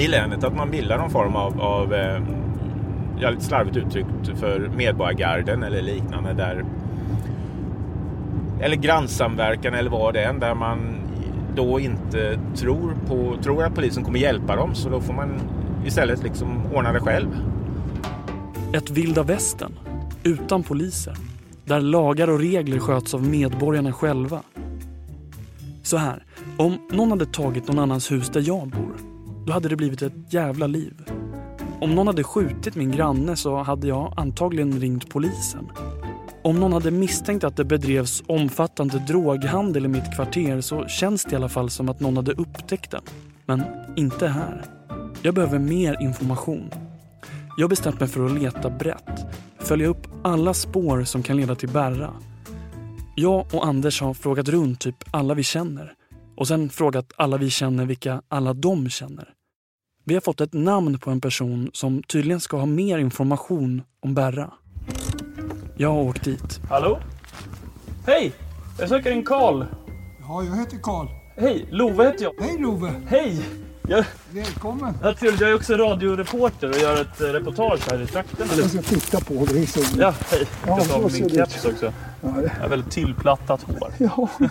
i 0.05 0.09
länet, 0.09 0.45
att 0.45 0.57
man 0.57 0.71
bildar 0.71 0.99
någon 0.99 1.11
form 1.11 1.37
av, 1.37 1.61
av 1.61 1.95
eh, 1.95 2.23
ja, 3.21 3.31
lite 3.31 3.45
slarvigt 3.45 3.77
uttryckt 3.77 4.39
för 4.41 4.71
medborgargarden 4.77 5.63
eller 5.63 5.83
liknande 5.83 6.33
där 6.33 6.65
eller 8.61 8.77
grannsamverkan 8.77 9.75
eller 9.75 9.91
vad 9.91 10.15
det 10.15 10.21
är, 10.21 10.33
där 10.33 10.55
man 10.55 10.79
då 11.57 11.81
inte 11.81 12.39
tror, 12.57 12.95
på, 13.07 13.43
tror 13.43 13.65
att 13.65 13.75
polisen 13.75 14.05
kommer 14.05 14.19
hjälpa 14.19 14.57
dem. 14.57 14.75
Så 14.75 14.89
då 14.89 15.01
får 15.01 15.13
man 15.13 15.41
istället 15.87 16.23
liksom 16.23 16.67
ordna 16.75 16.93
det 16.93 17.01
själv. 17.01 17.29
Ett 18.73 18.91
vilda 18.91 19.23
västern 19.23 19.73
utan 20.23 20.63
poliser. 20.63 21.15
Där 21.65 21.81
lagar 21.81 22.31
och 22.31 22.39
regler 22.39 22.79
sköts 22.79 23.15
av 23.15 23.23
medborgarna 23.23 23.93
själva. 23.93 24.43
Så 25.91 25.97
här, 25.97 26.25
om 26.57 26.79
någon 26.91 27.11
hade 27.11 27.27
tagit 27.27 27.69
någon 27.69 27.79
annans 27.79 28.13
hus 28.13 28.29
där 28.29 28.43
jag 28.47 28.69
bor, 28.69 28.97
då 29.47 29.53
hade 29.53 29.69
det 29.69 29.77
blivit 29.77 30.03
ett 30.03 30.33
jävla 30.33 30.67
liv. 30.67 30.95
Om 31.81 31.95
någon 31.95 32.07
hade 32.07 32.25
skjutit 32.25 32.75
min 32.75 32.91
granne 32.91 33.37
så 33.37 33.57
hade 33.57 33.89
jag 33.89 34.15
antagligen 34.17 34.81
ringt 34.81 35.11
polisen. 35.11 35.69
Om 36.45 36.61
någon 36.61 36.73
hade 36.73 36.91
misstänkt 36.91 37.45
att 37.45 37.57
det 37.57 37.65
bedrevs 37.65 38.23
omfattande 38.27 38.99
droghandel 38.99 39.85
i 39.85 39.89
mitt 39.89 40.15
kvarter 40.15 40.61
så 40.61 40.87
känns 40.87 41.25
det 41.25 41.33
i 41.33 41.37
alla 41.37 41.49
fall 41.49 41.71
som 41.71 41.89
att 41.89 42.01
någon 42.01 42.17
hade 42.17 42.33
upptäckt 42.33 42.91
den. 42.91 43.03
Men 43.47 43.63
inte 43.97 44.29
här. 44.29 44.65
Jag 45.23 45.35
behöver 45.35 45.59
mer 45.59 46.03
information. 46.03 46.71
Jag 47.57 47.65
har 47.65 47.71
bestämt 47.71 48.01
mig 48.01 48.09
för 48.09 48.27
att 48.27 48.33
leta 48.33 48.71
brett. 48.71 49.27
Följa 49.59 49.89
upp 49.89 50.07
alla 50.23 50.55
spår 50.55 51.05
som 51.05 51.23
kan 51.23 51.37
leda 51.37 51.55
till 51.55 51.69
Berra. 51.69 52.11
Jag 53.15 53.47
och 53.55 53.67
Anders 53.67 54.01
har 54.01 54.15
frågat 54.15 54.49
runt 54.49 54.81
typ 54.81 54.97
alla 55.11 55.35
vi 55.35 55.43
känner. 55.43 55.95
Och 56.37 56.49
sen 56.49 56.71
frågat 56.71 57.13
alla 57.17 57.37
vi 57.37 57.51
känner 57.51 57.87
vilka 57.87 58.23
alla 58.29 58.55
de 58.55 58.89
känner. 58.89 59.29
Vi 60.05 60.15
har 60.15 60.21
fått 60.21 60.41
ett 60.41 60.53
namn 60.53 60.99
på 60.99 61.11
en 61.11 61.21
person 61.21 61.71
som 61.73 62.03
tydligen 62.03 62.41
ska 62.41 62.57
ha 62.57 62.67
mer 62.67 62.99
information 62.99 63.83
om 64.01 64.15
Berra. 64.15 64.53
Jag 65.77 65.93
har 65.93 66.03
åkt 66.03 66.25
dit. 66.25 66.61
Hallå? 66.69 66.99
Hej! 68.07 68.33
Jag 68.79 68.89
söker 68.89 69.13
en 69.13 69.25
Karl. 69.25 69.65
Ja, 70.21 70.45
jag 70.45 70.57
heter 70.57 70.79
Karl. 70.83 71.07
Hej, 71.37 71.69
Love 71.71 72.07
heter 72.07 72.25
jag. 72.25 72.33
Hej 72.41 72.59
Love! 72.59 72.93
Hej! 73.07 73.41
Jag, 73.91 74.05
Välkommen! 74.33 74.95
ja, 75.03 75.15
trevligt. 75.15 75.41
jag 75.41 75.51
är 75.51 75.55
också 75.55 75.75
radioreporter 75.77 76.69
och 76.71 76.77
gör 76.77 77.01
ett 77.01 77.21
eh, 77.21 77.25
reportage 77.25 77.91
här 77.91 78.03
i 78.03 78.07
trakten. 78.07 78.47
Jag 78.59 78.71
ska 78.71 78.83
titta 78.83 79.21
på 79.21 79.45
dig 79.45 79.67
så. 79.67 79.81
Ja, 80.01 80.15
hej. 80.31 80.47
Ja, 80.67 80.69
Jag 80.79 80.79
tar 80.79 80.85
så 80.99 81.05
av 81.05 81.09
ser 81.09 81.21
min 81.21 81.31
keps 81.31 81.65
också. 81.65 81.93
Ja, 82.23 82.29
det- 82.29 82.53
Jag 82.57 82.63
har 82.63 82.69
väldigt 82.69 82.91
tillplattat 82.91 83.63
hår. 83.63 83.93
Ja. 83.99 84.29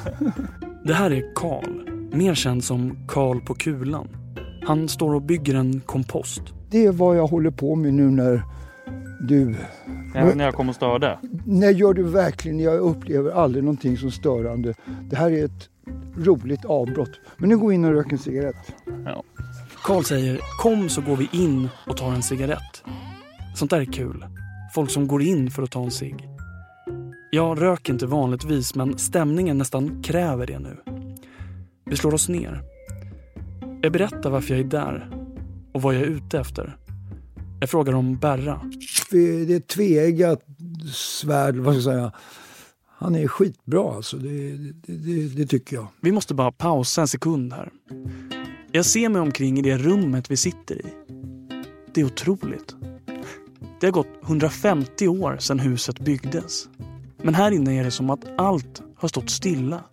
Det 0.84 0.94
här 0.94 1.12
är 1.12 1.36
Karl, 1.36 1.90
mer 2.18 2.36
känd 2.36 2.64
som 2.64 3.08
Karl 3.08 3.40
på 3.40 3.54
kulan. 3.54 4.08
Han 4.68 4.90
står 4.90 5.14
och 5.14 5.22
bygger 5.22 5.56
en 5.56 5.82
kompost. 5.86 6.42
Det 6.70 6.86
är 6.86 6.92
vad 6.92 7.18
jag 7.18 7.28
håller 7.28 7.52
på 7.52 7.76
med 7.76 7.94
nu 7.94 8.04
när 8.12 8.44
du... 9.22 9.56
Ja, 10.16 10.26
när 10.36 10.46
jag 10.46 10.54
kom 10.54 10.70
och 10.70 10.76
störde. 10.76 11.20
När 11.46 11.70
gör 11.70 11.94
du 11.94 12.04
verkligen? 12.04 12.60
Jag 12.60 12.76
upplever 12.80 13.32
aldrig 13.32 13.64
någonting 13.64 13.98
som 13.98 14.12
störande. 14.12 14.74
Det 15.10 15.16
här 15.16 15.32
är 15.32 15.46
ett 15.46 15.69
roligt 16.18 16.66
avbrott. 16.66 17.20
Men 17.38 17.50
nu 17.50 17.58
går 17.58 17.70
vi 17.70 17.76
in 17.76 17.86
och 17.86 17.92
röker 17.92 18.12
en 18.12 18.18
cigarett. 18.18 18.74
Ja. 19.06 19.24
Karl 19.84 20.04
säger 20.04 20.40
kom 20.62 20.90
så 20.90 21.02
går 21.02 21.16
vi 21.16 21.30
in 21.32 21.70
och 21.88 21.98
tar 21.98 22.12
en 22.12 22.24
cigarett. 22.24 22.84
Sånt 23.56 23.72
där 23.72 23.82
är 23.82 23.86
kul. 23.86 24.26
Folk 24.74 24.92
som 24.92 25.08
går 25.08 25.22
in 25.22 25.52
för 25.52 25.64
att 25.64 25.72
ta 25.72 25.84
en 25.84 25.92
cigg. 25.92 26.28
Jag 27.32 27.62
röker 27.62 27.94
inte 27.94 28.06
vanligtvis 28.06 28.76
men 28.76 28.98
stämningen 28.98 29.58
nästan 29.58 30.04
kräver 30.04 30.48
det 30.48 30.60
nu. 30.60 30.78
Vi 31.86 31.96
slår 31.96 32.14
oss 32.14 32.30
ner. 32.30 32.62
Jag 33.82 33.92
berättar 33.92 34.30
varför 34.30 34.54
jag 34.54 34.60
är 34.60 34.70
där 34.70 35.10
och 35.74 35.82
vad 35.82 35.96
jag 35.96 36.02
är 36.02 36.06
ute 36.06 36.40
efter. 36.40 36.78
Jag 37.60 37.70
frågar 37.70 37.94
om 37.94 38.18
Berra. 38.18 38.62
Det 39.12 39.18
är 39.18 39.58
ett 39.58 39.68
tveeggat 39.68 40.42
svärd, 40.94 41.56
vad 41.56 41.74
ska 41.74 41.92
jag 41.92 41.98
säga. 41.98 42.12
Han 43.02 43.16
är 43.16 43.28
skitbra 43.28 43.96
alltså, 43.96 44.18
det, 44.18 44.58
det, 44.58 44.94
det, 44.94 45.28
det 45.28 45.46
tycker 45.46 45.76
jag. 45.76 45.88
Vi 46.02 46.12
måste 46.12 46.34
bara 46.34 46.52
pausa 46.52 47.02
en 47.02 47.08
sekund 47.08 47.54
här. 47.54 47.72
Jag 48.72 48.86
ser 48.86 49.10
mig 49.10 49.22
omkring 49.22 49.60
i 49.60 49.62
det 49.62 49.78
rummet 49.78 50.32
vi 50.32 50.38
sitter 50.38 50.76
i. 50.76 50.86
Det 51.94 52.02
är 52.02 52.06
otroligt. 52.06 52.76
Det 53.80 53.88
har 53.88 53.92
gått 53.92 54.08
150 54.24 55.08
år 55.08 55.38
sedan 55.38 55.60
huset 55.60 56.00
byggdes. 56.00 56.68
Men 57.24 57.36
här 57.36 57.52
inne 57.52 57.80
är 57.80 57.84
det 57.84 57.92
som 57.92 58.10
att 58.10 58.26
allt 58.38 58.82
har 58.96 59.08
stått 59.08 59.30
stilla. 59.30 59.84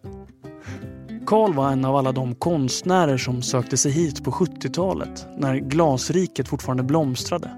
Karl 1.26 1.54
var 1.54 1.72
en 1.72 1.84
av 1.84 1.96
alla 1.96 2.12
de 2.12 2.34
konstnärer 2.34 3.18
som 3.18 3.42
sökte 3.42 3.76
sig 3.76 3.92
hit 3.92 4.24
på 4.24 4.30
70-talet 4.30 5.26
när 5.38 5.56
glasriket 5.56 6.48
fortfarande 6.48 6.82
blomstrade. 6.82 7.50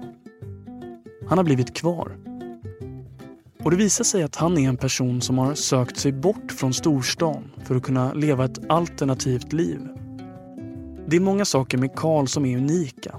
Han 1.27 1.37
har 1.37 1.45
blivit 1.45 1.75
kvar. 1.75 2.28
Och 3.63 3.71
det 3.71 3.77
visar 3.77 4.03
sig 4.03 4.23
att 4.23 4.35
han 4.35 4.57
är 4.57 4.69
en 4.69 4.77
person 4.77 5.21
som 5.21 5.37
har 5.37 5.53
sökt 5.53 5.97
sig 5.97 6.11
bort 6.11 6.51
från 6.51 6.73
storstan 6.73 7.51
för 7.65 7.75
att 7.75 7.83
kunna 7.83 8.13
leva 8.13 8.45
ett 8.45 8.71
alternativt 8.71 9.53
liv. 9.53 9.79
Det 11.07 11.15
är 11.15 11.19
många 11.19 11.45
saker 11.45 11.77
med 11.77 11.95
Karl 11.95 12.25
som 12.25 12.45
är 12.45 12.57
unika. 12.57 13.15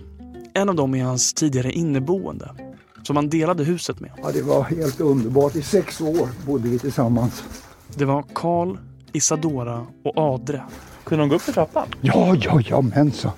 En 0.55 0.69
av 0.69 0.75
dem 0.75 0.95
är 0.95 1.05
hans 1.05 1.33
tidigare 1.35 1.73
inneboende, 1.73 2.55
som 3.03 3.17
han 3.17 3.29
delade 3.29 3.65
huset 3.65 4.01
med. 4.01 4.11
Ja, 4.23 4.31
det 4.33 4.43
var 4.43 4.63
helt 4.63 5.01
underbart. 5.01 5.57
I 5.57 5.63
sex 5.63 6.01
år 6.01 6.29
bodde 6.47 6.69
vi 6.69 6.79
tillsammans. 6.79 7.45
Det 7.95 8.05
var 8.05 8.25
Karl, 8.35 8.77
Isadora 9.13 9.87
och 10.05 10.19
Adre. 10.35 10.63
Kunde 11.05 11.23
de 11.23 11.29
gå 11.29 11.35
upp 11.37 11.43
för 11.43 11.53
trappan? 11.53 11.87
Ja, 12.01 12.37
ja, 12.41 12.61
ja, 12.69 12.81
mensa. 12.81 13.33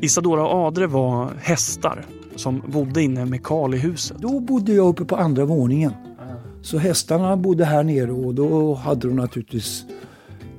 Isadora 0.00 0.46
och 0.46 0.66
Adre 0.66 0.86
var 0.86 1.32
hästar 1.40 2.06
som 2.36 2.62
bodde 2.66 3.02
inne 3.02 3.24
med 3.24 3.44
Karl 3.44 3.74
i 3.74 3.78
huset. 3.78 4.16
Då 4.18 4.40
bodde 4.40 4.72
jag 4.72 4.88
uppe 4.88 5.04
på 5.04 5.16
andra 5.16 5.44
våningen. 5.44 5.92
Så 6.64 6.78
hästarna 6.78 7.36
bodde 7.36 7.64
här 7.64 7.82
nere 7.82 8.12
och 8.12 8.34
då 8.34 8.74
hade 8.74 9.08
de 9.08 9.16
naturligtvis 9.16 9.84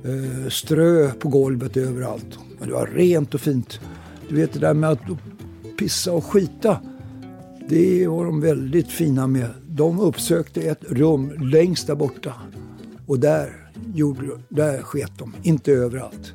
eh, 0.04 0.48
strö 0.48 1.10
på 1.10 1.28
golvet 1.28 1.76
överallt. 1.76 2.38
Men 2.58 2.68
det 2.68 2.74
var 2.74 2.86
rent 2.86 3.34
och 3.34 3.40
fint. 3.40 3.80
Du 4.28 4.36
vet 4.36 4.52
det 4.52 4.58
där 4.58 4.74
med 4.74 4.90
att 4.90 5.00
pissa 5.78 6.12
och 6.12 6.24
skita. 6.24 6.80
Det 7.68 8.08
var 8.08 8.24
de 8.24 8.40
väldigt 8.40 8.88
fina 8.88 9.26
med. 9.26 9.48
De 9.68 10.00
uppsökte 10.00 10.60
ett 10.60 10.84
rum 10.88 11.32
längst 11.40 11.86
där 11.86 11.94
borta. 11.94 12.32
Och 13.06 13.18
där, 13.18 13.70
gjorde, 13.94 14.26
där 14.48 14.82
sket 14.82 15.12
de, 15.18 15.34
inte 15.42 15.72
överallt. 15.72 16.32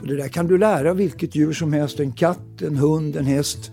Och 0.00 0.06
det 0.06 0.16
där 0.16 0.28
kan 0.28 0.46
du 0.46 0.58
lära 0.58 0.94
vilket 0.94 1.34
djur 1.34 1.52
som 1.52 1.72
helst. 1.72 2.00
En 2.00 2.12
katt, 2.12 2.62
en 2.62 2.76
hund, 2.76 3.16
en 3.16 3.26
häst. 3.26 3.70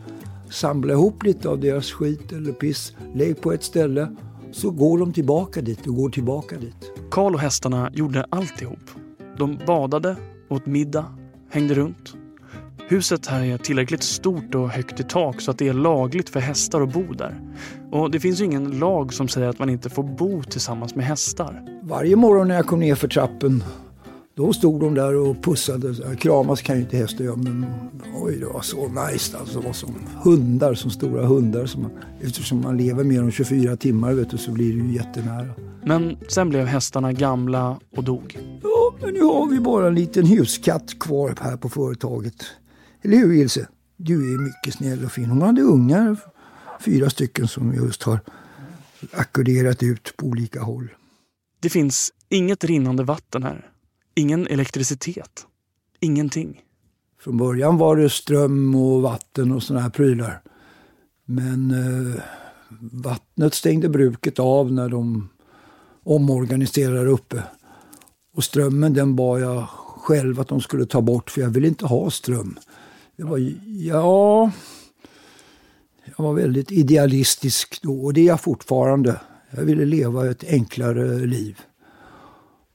Samla 0.50 0.94
ihop 0.94 1.24
lite 1.24 1.50
av 1.50 1.60
deras 1.60 1.92
skit 1.92 2.32
eller 2.32 2.52
piss. 2.52 2.94
Lägg 3.16 3.42
på 3.42 3.54
ett 3.54 3.64
ställe. 3.64 4.16
Så 4.52 4.72
går 4.72 4.98
de 4.98 5.14
tillbaka 5.14 5.62
dit 5.62 5.88
och 5.88 5.96
går 5.96 6.10
tillbaka 6.10 6.58
dit. 6.58 6.92
Karl 7.12 7.34
och 7.34 7.40
hästarna 7.40 7.92
gjorde 7.94 8.26
alltihop. 8.30 8.80
De 9.38 9.60
badade, 9.68 10.16
åt 10.50 10.66
middag, 10.66 11.06
hängde 11.50 11.74
runt. 11.74 12.14
Huset 12.90 13.28
här 13.28 13.44
är 13.44 13.58
tillräckligt 13.58 14.04
stort 14.04 14.56
och 14.56 14.70
högt 14.70 15.00
i 15.00 15.04
tak 15.04 15.42
så 15.42 15.52
att 15.52 15.58
det 15.58 15.68
är 15.68 15.74
lagligt 15.74 16.30
för 16.30 16.40
hästar 16.40 16.82
att 16.82 16.94
bo 16.94 17.14
där. 17.14 17.42
Och 17.92 18.12
det 18.12 18.20
finns 18.20 18.42
ju 18.42 18.46
ingen 18.46 18.80
lag 18.80 19.14
som 19.14 19.28
säger 19.28 19.48
att 19.48 19.60
man 19.60 19.70
inte 19.70 19.90
får 19.90 20.04
bo 20.04 20.44
tillsammans 20.44 20.96
med 20.96 21.06
hästar. 21.06 21.80
Varje 21.84 22.16
morgon 22.16 22.48
när 22.48 22.56
jag 22.56 22.66
kom 22.66 22.80
ner 22.80 22.96
för 22.96 23.08
trappen 23.08 23.64
då 24.38 24.54
stod 24.54 24.80
de 24.80 24.94
där 24.94 25.16
och 25.16 25.44
pussade. 25.44 26.16
Kramas 26.16 26.62
kan 26.62 26.76
ju 26.76 26.82
inte 26.82 26.98
hästar 26.98 27.24
göra 27.24 27.36
men 27.36 27.66
oj 28.16 28.36
det 28.40 28.46
var 28.46 28.62
så 28.62 28.88
nice 28.88 29.38
alltså. 29.38 29.60
Det 29.60 29.66
var 29.66 29.74
som 29.74 29.96
hundar, 30.24 30.74
som 30.74 30.92
stora 30.92 31.26
hundar. 31.26 31.66
Som 31.66 31.82
man, 31.82 31.92
eftersom 32.22 32.62
man 32.62 32.78
lever 32.78 33.04
mer 33.04 33.20
än 33.20 33.32
24 33.32 33.78
timmar 33.78 34.14
vet 34.14 34.30
du, 34.30 34.38
så 34.38 34.52
blir 34.52 34.74
det 34.74 34.88
ju 34.88 34.94
jättenära. 34.94 35.48
Men 35.86 36.18
sen 36.28 36.50
blev 36.50 36.66
hästarna 36.66 37.14
gamla 37.14 37.80
och 37.96 38.04
dog. 38.04 38.40
Ja, 38.64 38.94
men 39.02 39.14
nu 39.14 39.22
har 39.22 39.50
vi 39.50 39.60
bara 39.60 39.88
en 39.88 39.96
liten 39.96 40.26
huskatt 40.26 41.00
kvar 41.00 41.36
här 41.42 41.58
på 41.58 41.70
företaget. 41.70 42.46
Eller 43.02 43.18
hur 43.18 43.34
Ilse? 43.34 43.68
Du 43.98 44.34
är 44.34 44.38
mycket 44.38 44.74
snäll 44.74 45.06
och 45.06 45.12
fin. 45.12 45.26
Hon 45.26 45.42
hade 45.42 45.62
ungar, 45.62 46.18
fyra 46.82 47.10
stycken 47.10 47.48
som 47.48 47.74
just 47.74 48.04
har 48.04 48.20
ackorderat 49.12 49.84
ut 49.84 50.14
på 50.18 50.26
olika 50.26 50.62
håll. 50.62 50.90
Det 51.60 51.70
finns 51.70 52.12
inget 52.30 52.64
rinnande 52.64 53.04
vatten 53.04 53.44
här. 53.44 53.72
Ingen 54.18 54.48
elektricitet. 54.48 55.46
Ingenting. 56.00 56.62
Från 57.20 57.38
början 57.38 57.78
var 57.78 57.96
det 57.96 58.10
ström 58.10 58.76
och 58.76 59.02
vatten 59.02 59.52
och 59.52 59.64
sådana 59.64 59.84
här 59.84 59.90
prylar. 59.90 60.42
Men 61.26 61.72
eh, 61.72 62.22
vattnet 62.92 63.54
stängde 63.54 63.90
bruket 63.90 64.40
av 64.40 64.72
när 64.72 64.90
de 64.90 65.30
omorganiserade 66.04 67.10
uppe. 67.10 67.44
Och 68.34 68.44
strömmen 68.44 68.94
den 68.94 69.16
bad 69.16 69.42
jag 69.42 69.68
själv 69.98 70.40
att 70.40 70.48
de 70.48 70.62
skulle 70.62 70.86
ta 70.86 71.02
bort 71.02 71.30
för 71.30 71.42
jag 71.42 71.50
ville 71.50 71.68
inte 71.68 71.86
ha 71.86 72.10
ström. 72.12 72.60
Det 73.18 73.24
var, 73.24 73.38
ja, 73.66 74.52
jag 76.06 76.24
var 76.24 76.34
väldigt 76.34 76.72
idealistisk 76.72 77.82
då 77.82 78.06
och 78.06 78.14
det 78.14 78.22
är 78.22 78.26
jag 78.26 78.42
fortfarande. 78.42 79.22
Jag 79.52 79.64
ville 79.64 79.86
leva 79.86 80.30
ett 80.30 80.44
enklare 80.44 81.26
liv. 81.26 81.62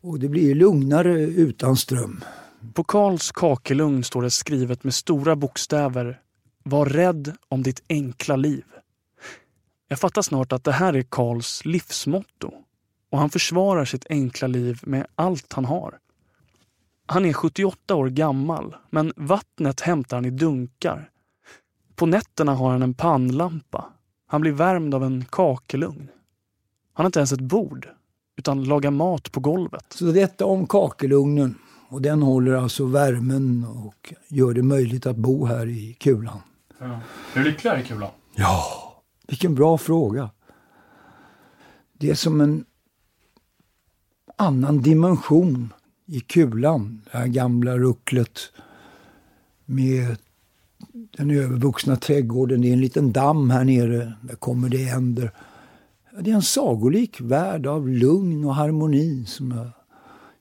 Och 0.05 0.19
det 0.19 0.29
blir 0.29 0.55
lugnare 0.55 1.21
utan 1.21 1.77
ström. 1.77 2.25
På 2.75 2.85
Karls 2.85 3.33
kakelugn 3.33 4.05
står 4.05 4.23
det 4.23 4.31
skrivet 4.31 4.85
med 4.85 4.95
stora 4.95 5.37
bokstäver 5.37 6.21
Var 6.63 6.87
rädd 6.87 7.37
om 7.49 7.63
ditt 7.63 7.83
enkla 7.89 8.37
liv. 8.37 8.65
Jag 9.89 9.99
fattar 9.99 10.23
snart 10.23 10.53
att 10.53 10.65
det 10.65 10.73
här 10.73 10.95
är 10.95 11.03
Karls 11.03 11.65
livsmotto. 11.65 12.53
och 13.11 13.19
han 13.19 13.31
försvarar 13.31 13.85
sitt 13.85 14.07
enkla 14.09 14.49
liv 14.49 14.81
med 14.83 15.07
allt 15.15 15.53
han 15.53 15.65
har. 15.65 15.99
Han 17.07 17.25
är 17.25 17.33
78 17.33 17.95
år 17.95 18.09
gammal, 18.09 18.77
men 18.91 19.13
vattnet 19.17 19.81
hämtar 19.81 20.17
han 20.17 20.25
i 20.25 20.31
dunkar. 20.31 21.11
På 21.95 22.07
nätterna 22.07 22.55
har 22.55 22.71
han 22.71 22.83
en 22.83 22.95
pannlampa. 22.95 23.93
Han 24.27 24.41
blir 24.41 24.53
värmd 24.53 24.95
av 24.95 25.05
en 25.05 25.25
kakelugn. 25.25 26.09
Han 26.93 27.05
har 27.05 27.07
inte 27.07 27.19
ens 27.19 27.33
ett 27.33 27.41
bord, 27.41 27.89
utan 28.37 28.65
lagar 28.65 28.91
mat 28.91 29.33
på 29.33 29.41
golvet. 29.41 29.85
Så 29.89 30.05
detta 30.05 30.47
om 30.47 30.67
kakelugnen. 30.67 31.55
Och 31.89 32.03
den 32.03 32.23
håller 32.23 32.53
alltså 32.53 32.85
värmen 32.85 33.65
och 33.65 34.15
gör 34.29 34.55
det 34.55 34.63
möjligt 34.63 35.07
att 35.07 35.17
bo 35.17 35.47
här 35.47 35.67
i 35.67 35.97
Kulan. 36.01 36.41
Ja. 36.79 37.01
Är 37.35 37.39
du 37.39 37.45
lycklig 37.45 37.71
här 37.71 37.79
i 37.79 37.85
Kulan? 37.85 38.11
Ja, 38.35 38.65
vilken 39.29 39.55
bra 39.55 39.79
fråga. 39.79 40.31
Det 41.93 42.11
är 42.11 42.15
som 42.15 42.41
en 42.41 42.65
annan 44.37 44.83
dimension 44.83 45.73
i 46.07 46.21
Kulan. 46.21 47.03
Det 47.05 47.19
här 47.19 47.27
gamla 47.27 47.79
rucklet 47.79 48.39
med 49.65 50.17
den 50.93 51.31
övervuxna 51.31 51.97
trädgården. 51.97 52.61
Det 52.61 52.69
är 52.69 52.73
en 52.73 52.81
liten 52.81 53.13
damm 53.13 53.51
här 53.51 53.65
nere. 53.65 54.13
Där 54.23 54.35
kommer 54.35 54.69
det 54.69 54.89
änder. 54.89 55.33
Det 56.21 56.31
är 56.31 56.35
en 56.35 56.43
sagolik 56.43 57.21
värld 57.21 57.67
av 57.67 57.89
lugn 57.89 58.45
och 58.45 58.55
harmoni 58.55 59.25
som 59.27 59.51
jag 59.51 59.69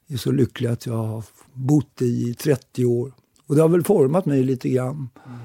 är 0.08 0.18
så 0.18 0.32
lycklig 0.32 0.70
att 0.70 0.86
jag 0.86 0.94
har 0.94 1.24
bott 1.54 2.02
i 2.02 2.30
i 2.30 2.34
30 2.34 2.86
år. 2.86 3.14
Och 3.48 3.56
det 3.56 3.62
har 3.62 3.70
väl 3.70 3.84
format 3.84 4.26
mig 4.26 4.44
lite 4.44 4.70
grann. 4.70 5.10
Mm. 5.26 5.40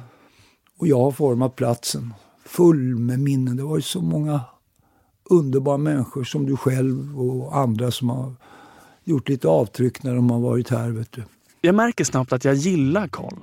Och 0.79 0.87
jag 0.87 0.99
har 0.99 1.11
format 1.11 1.57
platsen. 1.57 2.15
Full 2.45 2.97
med 2.97 3.21
minnen. 3.21 3.57
Det 3.57 3.63
var 3.63 3.77
ju 3.77 3.83
så 3.83 4.01
många 4.03 4.41
underbara 5.31 5.77
människor 5.77 6.25
som 6.25 6.47
du 6.47 6.57
själv 6.57 7.21
och 7.21 7.57
andra 7.57 7.91
som 7.91 8.11
har 8.11 8.35
gjort 9.05 9.29
lite 9.29 9.49
avtryck 9.49 10.03
när 10.03 10.15
de 10.15 10.31
har 10.31 10.41
varit 10.41 10.71
här. 10.71 10.91
Vet 10.91 11.13
du. 11.13 11.23
Jag 11.61 11.75
märker 11.75 12.05
snabbt 12.05 12.33
att 12.33 12.45
jag 12.45 12.55
gillar 12.55 13.09
Karl. 13.09 13.39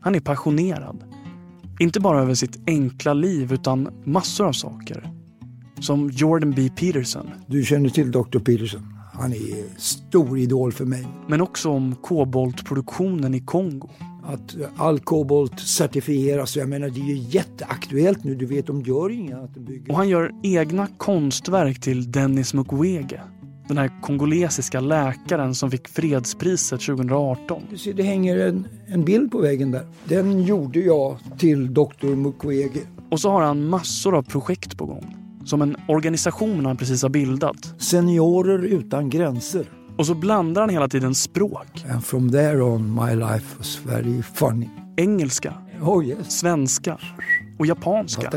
Han 0.00 0.14
är 0.14 0.20
passionerad. 0.20 1.04
Inte 1.80 2.00
bara 2.00 2.22
över 2.22 2.34
sitt 2.34 2.60
enkla 2.66 3.14
liv 3.14 3.52
utan 3.52 3.88
massor 4.04 4.46
av 4.46 4.52
saker. 4.52 5.21
Som 5.82 6.10
Jordan 6.10 6.50
B. 6.56 6.70
Peterson. 6.76 7.30
Du 7.46 7.64
känner 7.64 7.88
till 7.88 8.10
Dr. 8.10 8.38
Peterson? 8.38 8.80
Han 9.12 9.32
är 9.32 9.78
stor 9.78 10.38
idol 10.38 10.72
för 10.72 10.84
mig. 10.84 11.06
Men 11.28 11.40
också 11.40 11.70
om 11.70 11.96
koboltproduktionen 12.02 13.34
i 13.34 13.40
Kongo. 13.40 13.90
Att 14.24 14.56
all 14.76 15.00
kobolt 15.00 15.60
certifieras. 15.60 16.56
Jag 16.56 16.68
menar, 16.68 16.88
det 16.88 17.00
är 17.00 17.04
ju 17.04 17.16
jätteaktuellt 17.16 18.24
nu. 18.24 18.34
Du 18.34 18.46
vet, 18.46 18.66
de 18.66 18.82
gör 18.82 19.10
inga 19.10 19.38
att 19.38 19.54
bygger. 19.54 19.90
Och 19.90 19.96
han 19.96 20.08
gör 20.08 20.32
egna 20.42 20.86
konstverk 20.98 21.80
till 21.80 22.12
Dennis 22.12 22.54
Mukwege. 22.54 23.20
Den 23.68 23.78
här 23.78 24.00
kongolesiska 24.02 24.80
läkaren 24.80 25.54
som 25.54 25.70
fick 25.70 25.88
fredspriset 25.88 26.80
2018. 26.80 27.62
Du 27.70 27.78
ser, 27.78 27.92
det 27.92 28.02
hänger 28.02 28.38
en, 28.38 28.66
en 28.86 29.04
bild 29.04 29.30
på 29.30 29.38
väggen 29.38 29.70
där. 29.70 29.86
Den 30.04 30.42
gjorde 30.42 30.80
jag 30.80 31.16
till 31.38 31.74
Dr. 31.74 32.06
Mukwege. 32.06 32.80
Och 33.10 33.20
så 33.20 33.30
har 33.30 33.42
han 33.42 33.68
massor 33.68 34.16
av 34.16 34.22
projekt 34.22 34.78
på 34.78 34.86
gång. 34.86 35.21
Som 35.44 35.62
en 35.62 35.76
organisation 35.88 36.66
han 36.66 36.76
precis 36.76 37.02
har 37.02 37.08
bildat. 37.08 37.74
Seniorer 37.78 38.58
utan 38.58 39.10
gränser. 39.10 39.66
Och 39.96 40.06
så 40.06 40.14
blandar 40.14 40.62
han 40.62 40.70
hela 40.70 40.88
tiden 40.88 41.14
språk. 41.14 41.84
And 41.92 42.04
from 42.04 42.30
there 42.30 42.62
on 42.62 42.94
my 42.94 43.14
life 43.14 43.58
was 43.58 43.80
very 43.86 44.22
funny. 44.22 44.68
Engelska, 44.96 45.54
oh, 45.82 46.06
yes. 46.06 46.38
svenska 46.38 46.98
och 47.58 47.66
japanska. 47.66 48.30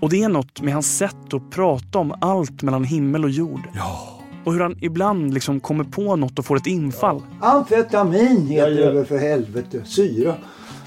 Och 0.00 0.10
det 0.10 0.22
är 0.22 0.28
något 0.28 0.62
med 0.62 0.74
hans 0.74 0.96
sätt 0.96 1.34
att 1.34 1.50
prata 1.50 1.98
om 1.98 2.14
allt 2.20 2.62
mellan 2.62 2.84
himmel 2.84 3.24
och 3.24 3.30
jord. 3.30 3.60
Ja. 3.74 4.20
Och 4.44 4.52
hur 4.52 4.60
han 4.60 4.76
ibland 4.80 5.34
liksom 5.34 5.60
kommer 5.60 5.84
på 5.84 6.16
något 6.16 6.38
och 6.38 6.44
får 6.44 6.56
ett 6.56 6.66
infall. 6.66 7.22
Amfetamin 7.40 8.46
heter 8.46 8.94
det 8.94 9.04
för 9.04 9.18
helvete. 9.18 9.82
Syra. 9.84 10.34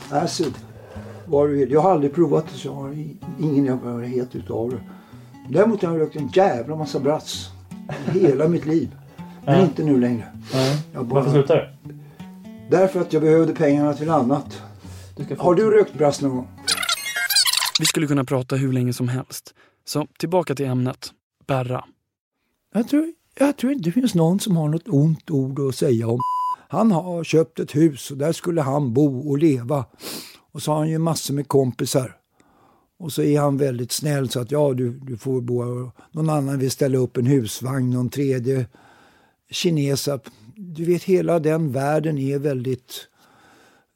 Acid. 0.10 0.54
Vad 1.26 1.50
du 1.50 1.56
vill. 1.56 1.72
Jag 1.72 1.82
har 1.82 1.92
aldrig 1.92 2.14
provat 2.14 2.46
det 2.48 2.58
så 2.58 2.68
jag 2.68 2.74
har 2.74 2.96
ingen 3.40 3.68
erfarenhet 3.68 4.36
utav 4.36 4.70
det. 4.70 4.82
Däremot 5.50 5.84
har 5.84 5.92
jag 5.92 6.02
rökt 6.02 6.16
en 6.16 6.28
jävla 6.34 6.76
massa 6.76 7.00
brass. 7.00 7.50
Hela 8.06 8.48
mitt 8.48 8.66
liv. 8.66 8.96
Men 9.46 9.60
Ja. 9.60 9.66
inte 9.66 9.84
nu 9.84 10.00
längre. 10.00 10.26
Jag 10.94 11.06
bara- 11.06 11.16
Varför 11.20 11.32
slutar 11.32 11.56
du? 11.84 11.94
Därför 12.70 13.02
att 13.02 13.14
jag 13.14 13.22
behövde 13.22 13.54
pengarna 13.54 13.94
till 13.94 14.10
annat. 14.10 14.62
Har 15.38 15.56
du 15.56 15.72
rökt 15.72 15.94
brass 15.94 16.22
någon 16.22 16.36
gång? 16.36 16.48
Vi 17.80 17.86
skulle 17.86 18.08
kunna 18.08 18.24
prata 18.24 18.56
hur 18.56 18.74
länge 18.74 18.94
som 18.94 19.08
helst. 19.08 19.54
Så 19.86 20.08
tillbaka 20.20 20.56
till 20.56 20.66
ämnet. 20.66 21.12
Berra. 21.48 21.86
Jag 22.74 22.88
tror, 22.88 23.14
jag 23.40 23.58
tror 23.58 23.72
inte 23.74 23.90
det 23.90 23.92
finns 23.94 24.16
någon 24.16 24.40
som 24.40 24.58
har 24.58 24.68
något 24.70 24.88
ont 24.88 25.32
ord 25.32 25.60
att 25.60 25.76
säga 25.76 26.08
om. 26.08 26.20
Han 26.70 26.92
har 26.92 27.24
köpt 27.24 27.60
ett 27.60 27.76
hus 27.76 28.12
och 28.12 28.18
där 28.18 28.32
skulle 28.32 28.62
han 28.62 28.94
bo 28.94 29.30
och 29.30 29.38
leva. 29.38 29.86
Och 30.52 30.62
så 30.62 30.72
har 30.72 30.78
han 30.78 30.90
ju 30.90 30.98
massor 30.98 31.34
med 31.34 31.48
kompisar. 31.48 32.18
Och 33.00 33.14
så 33.14 33.22
är 33.22 33.40
han 33.40 33.58
väldigt 33.58 33.92
snäll 33.92 34.30
så 34.30 34.40
att 34.40 34.52
ja, 34.52 34.74
du, 34.74 34.90
du 34.92 35.18
får 35.18 35.42
bo 35.42 35.64
här. 35.64 35.92
Någon 36.12 36.30
annan 36.30 36.60
vill 36.60 36.72
ställa 36.72 36.98
upp 36.98 37.18
en 37.18 37.26
husvagn, 37.26 37.90
någon 37.90 38.10
tredje 38.10 38.66
kineser. 39.50 40.20
Du 40.56 40.86
vet, 40.86 41.04
hela 41.04 41.40
den 41.40 41.72
världen 41.72 42.18
är 42.18 42.40
väldigt 42.40 43.08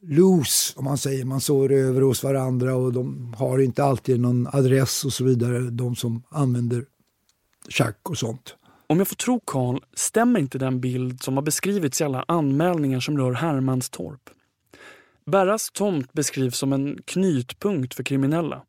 loose, 0.02 0.74
om 0.76 0.86
man 0.86 0.98
säger. 0.98 1.26
Man 1.26 1.42
sover 1.42 1.70
över 1.70 2.02
hos 2.02 2.24
varandra 2.24 2.76
och 2.76 2.94
de 2.94 3.34
har 3.38 3.60
inte 3.60 3.84
alltid 3.84 4.20
någon 4.20 4.48
adress 4.48 5.06
och 5.06 5.14
så 5.14 5.24
vidare, 5.24 5.60
de 5.60 5.96
som 5.96 6.24
använder 6.30 6.86
schack 7.70 8.10
och 8.10 8.18
sånt. 8.18 8.56
Om 8.88 8.98
jag 8.98 9.08
får 9.08 9.16
tro 9.16 9.40
Karl 9.46 9.80
stämmer 9.94 10.40
inte 10.40 10.58
den 10.58 10.82
bild 10.82 11.24
som 11.24 11.36
har 11.38 11.44
beskrivits 11.44 12.02
i 12.02 12.04
alla 12.04 12.26
anmälningar 12.28 13.00
som 13.00 13.18
rör 13.18 13.34
Hermanstorp. 13.34 14.30
Berras 15.26 15.72
tomt 15.72 16.14
beskrivs 16.14 16.58
som 16.58 16.74
en 16.74 17.00
knytpunkt 17.06 17.94
för 17.94 18.04
kriminella. 18.04 18.62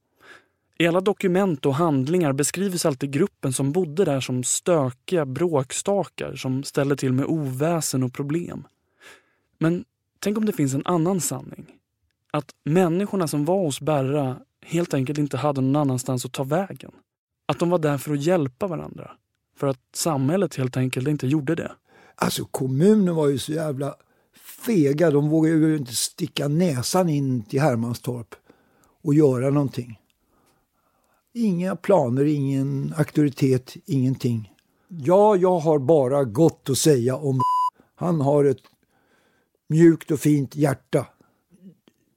I 0.78 0.86
alla 0.86 1.00
dokument 1.00 1.66
och 1.66 1.74
handlingar 1.74 2.32
beskrivs 2.32 2.86
alltid 2.86 3.10
gruppen 3.10 3.52
som 3.52 3.72
bodde 3.72 4.04
där 4.04 4.20
som 4.20 4.44
stökiga 4.44 5.26
bråkstakar 5.26 6.34
som 6.36 6.62
ställde 6.62 6.96
till 6.96 7.12
med 7.12 7.26
oväsen 7.26 8.02
och 8.02 8.12
problem. 8.12 8.66
Men 9.58 9.84
tänk 10.18 10.38
om 10.38 10.44
det 10.44 10.52
finns 10.52 10.74
en 10.74 10.86
annan 10.86 11.20
sanning. 11.20 11.66
Att 12.30 12.50
människorna 12.64 13.28
som 13.28 13.44
var 13.44 13.58
hos 13.58 13.80
Berra 13.80 14.36
helt 14.62 14.94
enkelt 14.94 15.18
inte 15.18 15.36
hade 15.36 15.60
någon 15.60 15.76
annanstans 15.76 16.24
att 16.24 16.32
ta 16.32 16.44
vägen. 16.44 16.92
Att 17.46 17.58
de 17.58 17.70
var 17.70 17.78
där 17.78 17.98
för 17.98 18.12
att 18.12 18.22
hjälpa 18.22 18.66
varandra. 18.66 19.10
För 19.56 19.66
att 19.66 19.80
samhället 19.94 20.54
helt 20.54 20.76
enkelt 20.76 21.08
inte 21.08 21.26
gjorde 21.26 21.54
det. 21.54 21.72
Alltså 22.14 22.44
kommunen 22.44 23.14
var 23.14 23.28
ju 23.28 23.38
så 23.38 23.52
jävla 23.52 23.94
fega. 24.66 25.10
De 25.10 25.28
vågar 25.28 25.50
ju 25.50 25.76
inte 25.76 25.94
sticka 25.94 26.48
näsan 26.48 27.08
in 27.08 27.42
till 27.42 27.60
Hermanstorp 27.60 28.34
och 29.02 29.14
göra 29.14 29.50
någonting. 29.50 30.00
Inga 31.34 31.76
planer, 31.76 32.24
ingen 32.24 32.94
auktoritet, 32.96 33.76
ingenting. 33.86 34.52
Ja, 34.88 35.36
jag 35.36 35.58
har 35.58 35.78
bara 35.78 36.24
gott 36.24 36.70
att 36.70 36.78
säga 36.78 37.16
om 37.16 37.40
Han 37.94 38.20
har 38.20 38.44
ett 38.44 38.62
mjukt 39.68 40.10
och 40.10 40.20
fint 40.20 40.56
hjärta. 40.56 41.06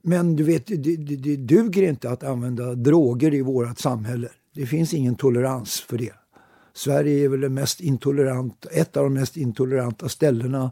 Men 0.01 0.35
du 0.35 0.43
vet, 0.43 0.67
det, 0.67 0.75
det, 0.75 1.15
det 1.15 1.35
duger 1.35 1.83
inte 1.89 2.09
att 2.09 2.23
använda 2.23 2.75
droger 2.75 3.33
i 3.33 3.41
vårt 3.41 3.79
samhälle. 3.79 4.29
Det 4.55 4.65
finns 4.65 4.93
ingen 4.93 5.15
tolerans 5.15 5.81
för 5.81 5.97
det. 5.97 6.13
Sverige 6.73 7.25
är 7.25 7.29
väl 7.29 7.41
det 7.41 7.49
mest 7.49 7.81
intolerant, 7.81 8.65
ett 8.71 8.97
av 8.97 9.03
de 9.03 9.13
mest 9.13 9.37
intoleranta 9.37 10.09
ställena 10.09 10.71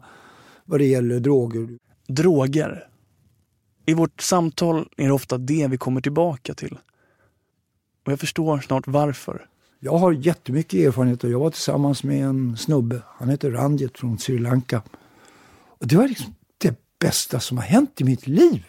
vad 0.68 0.80
det 0.80 0.86
gäller 0.86 1.20
droger. 1.20 1.78
Droger. 2.06 2.88
I 3.86 3.94
vårt 3.94 4.20
samtal 4.20 4.88
är 4.96 5.06
det 5.06 5.12
ofta 5.12 5.38
det 5.38 5.66
vi 5.70 5.78
kommer 5.78 6.00
tillbaka 6.00 6.54
till. 6.54 6.78
Och 8.06 8.12
jag 8.12 8.20
förstår 8.20 8.58
snart 8.58 8.86
varför. 8.86 9.46
Jag 9.80 9.98
har 9.98 10.12
jättemycket 10.12 10.86
erfarenhet 10.86 11.24
och 11.24 11.30
jag 11.30 11.40
var 11.40 11.50
tillsammans 11.50 12.04
med 12.04 12.24
en 12.24 12.56
snubbe. 12.56 13.02
Han 13.06 13.28
heter 13.28 13.50
Ranjit 13.50 13.98
från 13.98 14.18
Sri 14.18 14.38
Lanka. 14.38 14.82
Och 15.78 15.86
det 15.86 15.96
var 15.96 16.08
liksom 16.08 16.34
det 16.58 16.80
bästa 16.98 17.40
som 17.40 17.56
har 17.56 17.64
hänt 17.64 18.00
i 18.00 18.04
mitt 18.04 18.26
liv. 18.26 18.66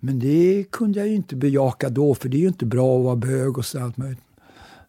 Men 0.00 0.18
det 0.18 0.64
kunde 0.70 0.98
jag 0.98 1.08
ju 1.08 1.14
inte 1.14 1.36
bejaka 1.36 1.88
då, 1.88 2.14
för 2.14 2.28
det 2.28 2.36
är 2.36 2.40
ju 2.40 2.48
inte 2.48 2.66
bra 2.66 2.98
att 2.98 3.04
vara 3.04 3.16
bög 3.16 3.58
och 3.58 3.64
så 3.64 3.82
allt 3.84 3.96
möjligt. 3.96 4.24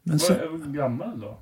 Men 0.03 0.19
sen, 0.19 0.37
Vad 0.51 0.61
är 0.61 0.73
gammal 0.73 1.19
då? 1.19 1.37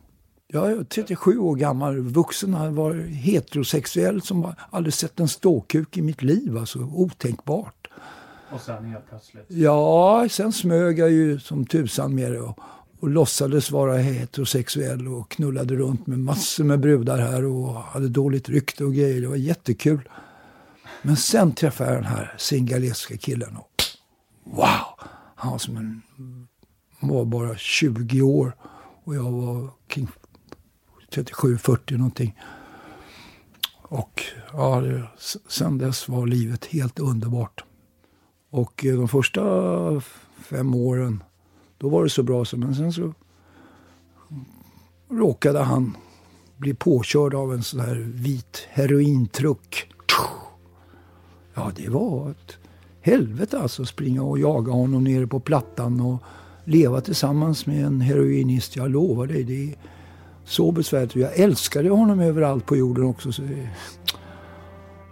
Jag 0.48 0.72
är 0.72 0.84
37 0.84 1.38
år 1.38 1.56
gammal, 1.56 2.00
vuxen, 2.00 2.54
han 2.54 2.76
var 2.76 2.94
heterosexuell 2.94 4.22
som 4.22 4.54
aldrig 4.70 4.94
sett 4.94 5.20
en 5.20 5.28
ståkuk 5.28 5.98
i 5.98 6.02
mitt 6.02 6.24
liv. 6.24 6.58
Alltså 6.58 6.80
otänkbart. 6.80 7.88
Och 8.52 8.62
sen 8.62 8.86
helt 8.86 9.10
plötsligt. 9.10 9.46
Ja, 9.48 10.28
sen 10.30 10.54
smög 10.54 11.00
jag 11.00 11.12
ju 11.12 11.40
som 11.40 11.66
tusan 11.66 12.16
med 12.16 12.32
det 12.32 12.40
och, 12.40 12.60
och 13.00 13.10
låtsades 13.10 13.72
vara 13.72 13.98
heterosexuell 13.98 15.08
och 15.08 15.32
knullade 15.32 15.76
runt 15.76 16.08
med 16.08 16.20
massor 16.20 16.64
med 16.64 16.80
brudar 16.80 17.18
här 17.18 17.46
och 17.46 17.74
hade 17.74 18.08
dåligt 18.08 18.50
rykte 18.50 18.84
och 18.84 18.94
grejer. 18.94 19.22
Det 19.22 19.28
var 19.28 19.36
jättekul. 19.36 20.10
Men 21.02 21.18
sen 21.18 21.52
träffade 21.52 21.90
jag 21.90 21.98
den 21.98 22.12
här 22.12 22.36
singaleska 22.38 23.18
killen 23.18 23.58
och 23.58 23.84
wow! 24.44 25.08
Han 25.36 25.52
var 25.52 25.58
som 25.58 25.78
en, 25.78 26.02
var 27.00 27.26
bara 27.26 27.58
20 27.58 28.22
år 28.22 28.56
Och 29.04 29.16
jag 29.16 29.32
var 29.32 29.70
kring 29.88 30.08
37-40 31.12 31.98
någonting. 31.98 32.36
Och 33.82 34.24
ja, 34.54 34.84
sen 35.48 35.78
dess 35.78 36.10
var 36.10 36.28
livet 36.28 36.66
helt 36.66 37.00
underbart. 37.00 37.64
Och 38.50 38.86
eh, 38.86 38.98
de 38.98 39.08
första 39.08 39.42
fem 40.38 40.76
åren, 40.76 41.24
då 41.78 41.90
var 41.90 42.04
det 42.04 42.10
så 42.10 42.24
bra. 42.24 42.46
Men 42.54 42.76
sen 42.76 42.94
så 42.94 43.14
råkade 45.10 45.60
han 45.60 45.98
bli 46.58 46.74
påkörd 46.74 47.34
av 47.34 47.54
en 47.54 47.64
sån 47.64 47.80
här 47.80 47.96
vit 48.14 48.68
herointruck. 48.70 49.94
Ja, 51.54 51.72
det 51.76 51.90
var 51.90 52.32
ett 52.32 52.58
helvete 53.02 53.60
alltså. 53.60 53.82
att 53.82 53.88
Springa 53.88 54.24
och 54.24 54.40
jaga 54.40 54.72
honom 54.72 55.04
nere 55.04 55.28
på 55.28 55.40
plattan 55.40 56.02
och 56.02 56.24
leva 56.64 57.02
tillsammans 57.02 57.66
med 57.66 57.86
en 57.86 58.02
heroinist. 58.02 58.76
Jag 58.76 58.92
lovar 58.92 59.28
dig, 59.28 59.44
det 59.44 59.72
är 59.72 59.76
så 60.48 60.72
besvärligt. 60.72 61.16
Jag 61.16 61.40
älskade 61.40 61.90
honom 61.90 62.20
överallt 62.20 62.66
på 62.66 62.76
jorden 62.76 63.04
också. 63.04 63.32
Så. 63.32 63.42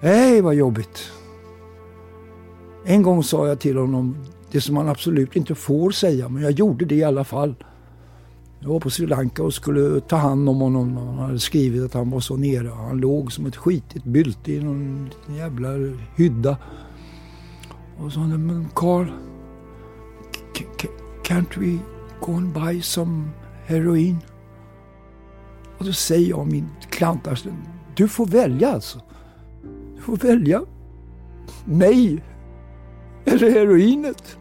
Nej, 0.02 0.42
vad 0.42 0.56
jobbigt. 0.56 1.12
En 2.86 3.04
gång 3.04 3.24
sa 3.24 3.48
jag 3.48 3.60
till 3.60 3.78
honom 3.78 4.18
det 4.52 4.62
som 4.62 4.76
man 4.76 4.90
absolut 4.90 5.36
inte 5.36 5.56
får 5.56 5.92
säga, 5.92 6.30
men 6.30 6.44
jag 6.44 6.52
gjorde 6.52 6.86
det 6.86 6.96
i 6.96 7.04
alla 7.04 7.24
fall. 7.24 7.56
Jag 8.60 8.70
var 8.70 8.80
på 8.80 8.90
Sri 8.90 9.08
Lanka 9.08 9.44
och 9.44 9.54
skulle 9.54 10.00
ta 10.00 10.16
hand 10.16 10.50
om 10.50 10.60
honom. 10.60 10.98
Han 10.98 11.18
hade 11.18 11.40
skrivit 11.40 11.84
att 11.84 11.94
han 11.94 12.10
var 12.10 12.20
så 12.20 12.38
nere. 12.38 12.68
Han 12.68 12.98
låg 12.98 13.32
som 13.32 13.46
ett 13.46 13.56
skitigt 13.56 14.06
bylte 14.06 14.52
i 14.52 14.64
någon 14.64 15.10
jävla 15.38 15.70
hydda. 16.16 16.58
Och 17.98 18.04
så 18.04 18.10
sa 18.10 18.20
han, 18.20 18.46
men 18.46 18.68
Carl, 18.76 19.08
can't 21.24 21.58
we 21.58 21.78
go 22.22 22.34
and 22.34 22.54
buy 22.54 22.82
some 22.82 23.30
heroin? 23.66 24.18
Och 25.78 25.86
då 25.86 25.94
säger 25.94 26.30
jag 26.30 26.48
min 26.48 26.70
klantarsle, 26.90 27.52
du 27.96 28.08
får 28.08 28.26
välja 28.26 28.72
alltså. 28.72 29.02
Du 29.96 30.02
får 30.02 30.18
välja 30.18 30.62
mig 31.66 32.24
eller 33.26 33.52
heroinet. 33.52 34.38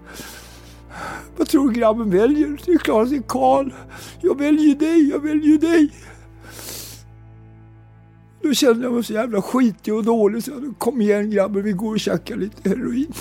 Vad 1.36 1.48
tror 1.48 1.68
du 1.68 1.74
grabben 1.74 2.10
väljer? 2.10 2.60
Det 2.66 2.72
är 2.72 2.78
klart 2.78 3.10
det 3.10 3.16
är 3.16 3.22
Karl. 3.22 3.72
Jag 4.20 4.38
väljer 4.38 4.74
dig, 4.74 5.08
jag 5.08 5.20
väljer 5.20 5.58
dig. 5.58 5.92
Då 8.42 8.54
kände 8.54 8.84
jag 8.84 8.92
mig 8.92 9.04
så 9.04 9.12
jävla 9.12 9.42
skitig 9.42 9.94
och 9.94 10.04
dålig 10.04 10.44
så 10.44 10.50
jag 10.50 10.74
kom 10.78 11.00
igen 11.00 11.30
grabben, 11.30 11.62
vi 11.62 11.72
går 11.72 11.92
och 11.92 12.00
käkar 12.00 12.36
lite 12.36 12.68
heroin. 12.68 13.12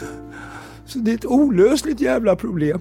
Så 0.86 1.00
det 1.00 1.12
är 1.12 1.16
ett 1.16 1.26
olösligt 1.26 2.02
jävla 2.02 2.36
problem. 2.36 2.80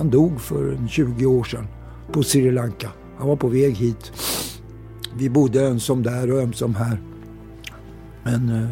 Han 0.00 0.10
dog 0.10 0.40
för 0.40 0.78
20 0.88 1.26
år 1.26 1.44
sedan 1.44 1.66
på 2.12 2.22
Sri 2.22 2.50
Lanka. 2.50 2.90
Han 3.18 3.28
var 3.28 3.36
på 3.36 3.48
väg 3.48 3.76
hit. 3.76 4.12
Vi 5.16 5.30
bodde 5.30 5.60
ömsom 5.60 6.02
där 6.02 6.32
och 6.32 6.42
ömsom 6.42 6.74
här. 6.74 7.02
Men 8.22 8.48
eh, 8.48 8.68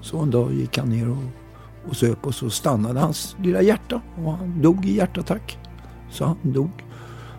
så 0.00 0.18
en 0.18 0.30
dag 0.30 0.52
gick 0.52 0.78
han 0.78 0.88
ner 0.88 1.10
och, 1.10 1.22
och 1.88 1.96
söp 1.96 2.26
och 2.26 2.34
så 2.34 2.50
stannade 2.50 3.00
hans 3.00 3.36
lilla 3.42 3.62
hjärta 3.62 4.00
och 4.24 4.32
han 4.32 4.62
dog 4.62 4.84
i 4.84 4.96
hjärtattack. 4.96 5.58
Så 6.10 6.24
han 6.24 6.36
dog. 6.42 6.70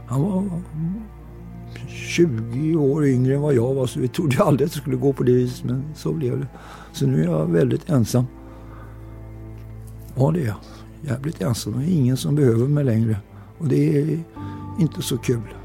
Han 0.08 0.22
var 0.22 0.62
20 1.88 2.76
år 2.76 3.06
yngre 3.06 3.36
än 3.36 3.42
vad 3.42 3.54
jag 3.54 3.74
var 3.74 3.88
så 3.88 4.00
vi 4.00 4.08
trodde 4.08 4.44
aldrig 4.44 4.66
att 4.66 4.74
det 4.74 4.80
skulle 4.80 4.98
gå 4.98 5.14
på 5.14 5.24
det 5.24 5.32
viset 5.32 5.66
men 5.66 5.84
så 5.96 6.14
blev 6.14 6.40
det. 6.40 6.48
Så 6.92 7.08
nu 7.08 7.22
är 7.22 7.26
jag 7.26 7.46
väldigt 7.46 7.90
ensam. 7.90 8.26
Ja 10.16 10.32
det 10.32 10.42
är 10.42 10.48
jag. 10.48 10.58
Jävligt 11.02 11.42
ensam. 11.42 11.74
Det 11.80 11.86
är 11.86 11.96
ingen 11.96 12.18
som 12.18 12.36
behöver 12.36 12.68
mig 12.68 12.84
längre. 12.84 13.18
Och 13.60 13.68
det 13.68 13.98
är 13.98 14.20
inte 14.80 15.02
så 15.02 15.18
kul. 15.18 15.56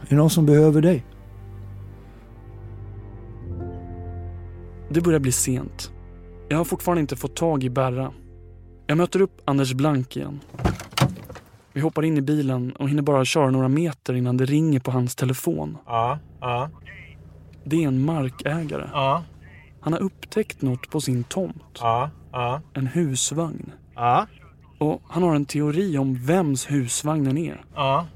Är 0.00 0.08
det 0.08 0.16
någon 0.16 0.30
som 0.30 0.46
behöver 0.46 0.82
dig? 0.82 1.04
Det 4.88 5.00
börjar 5.00 5.20
bli 5.20 5.32
sent. 5.32 5.92
Jag 6.48 6.56
har 6.56 6.64
fortfarande 6.64 7.00
inte 7.00 7.16
fått 7.16 7.36
tag 7.36 7.64
i 7.64 7.70
Berra. 7.70 8.12
Jag 8.86 8.98
möter 8.98 9.20
upp 9.20 9.40
Anders 9.44 9.72
Blank 9.72 10.16
igen. 10.16 10.40
Vi 11.72 11.80
hoppar 11.80 12.02
in 12.02 12.16
i 12.16 12.20
bilen 12.22 12.72
och 12.72 12.88
hinner 12.88 13.02
bara 13.02 13.24
köra 13.24 13.50
några 13.50 13.68
meter 13.68 14.14
innan 14.14 14.36
det 14.36 14.44
ringer 14.44 14.80
på 14.80 14.90
hans 14.90 15.14
telefon. 15.14 15.78
Ja, 15.86 16.18
ja. 16.40 16.70
Det 17.64 17.84
är 17.84 17.88
en 17.88 18.04
markägare. 18.04 18.88
Ja. 18.92 19.24
Han 19.80 19.92
har 19.92 20.00
upptäckt 20.00 20.62
något 20.62 20.90
på 20.90 21.00
sin 21.00 21.24
tomt. 21.24 21.78
Ja, 21.80 22.10
ja. 22.32 22.60
En 22.74 22.86
husvagn. 22.86 23.72
Ja. 23.94 24.26
Och 24.78 25.02
han 25.08 25.22
har 25.22 25.34
en 25.34 25.44
teori 25.44 25.98
om 25.98 26.14
vems 26.14 26.70
husvagnen 26.70 27.38
är. 27.38 27.64
Ja. 27.74 28.06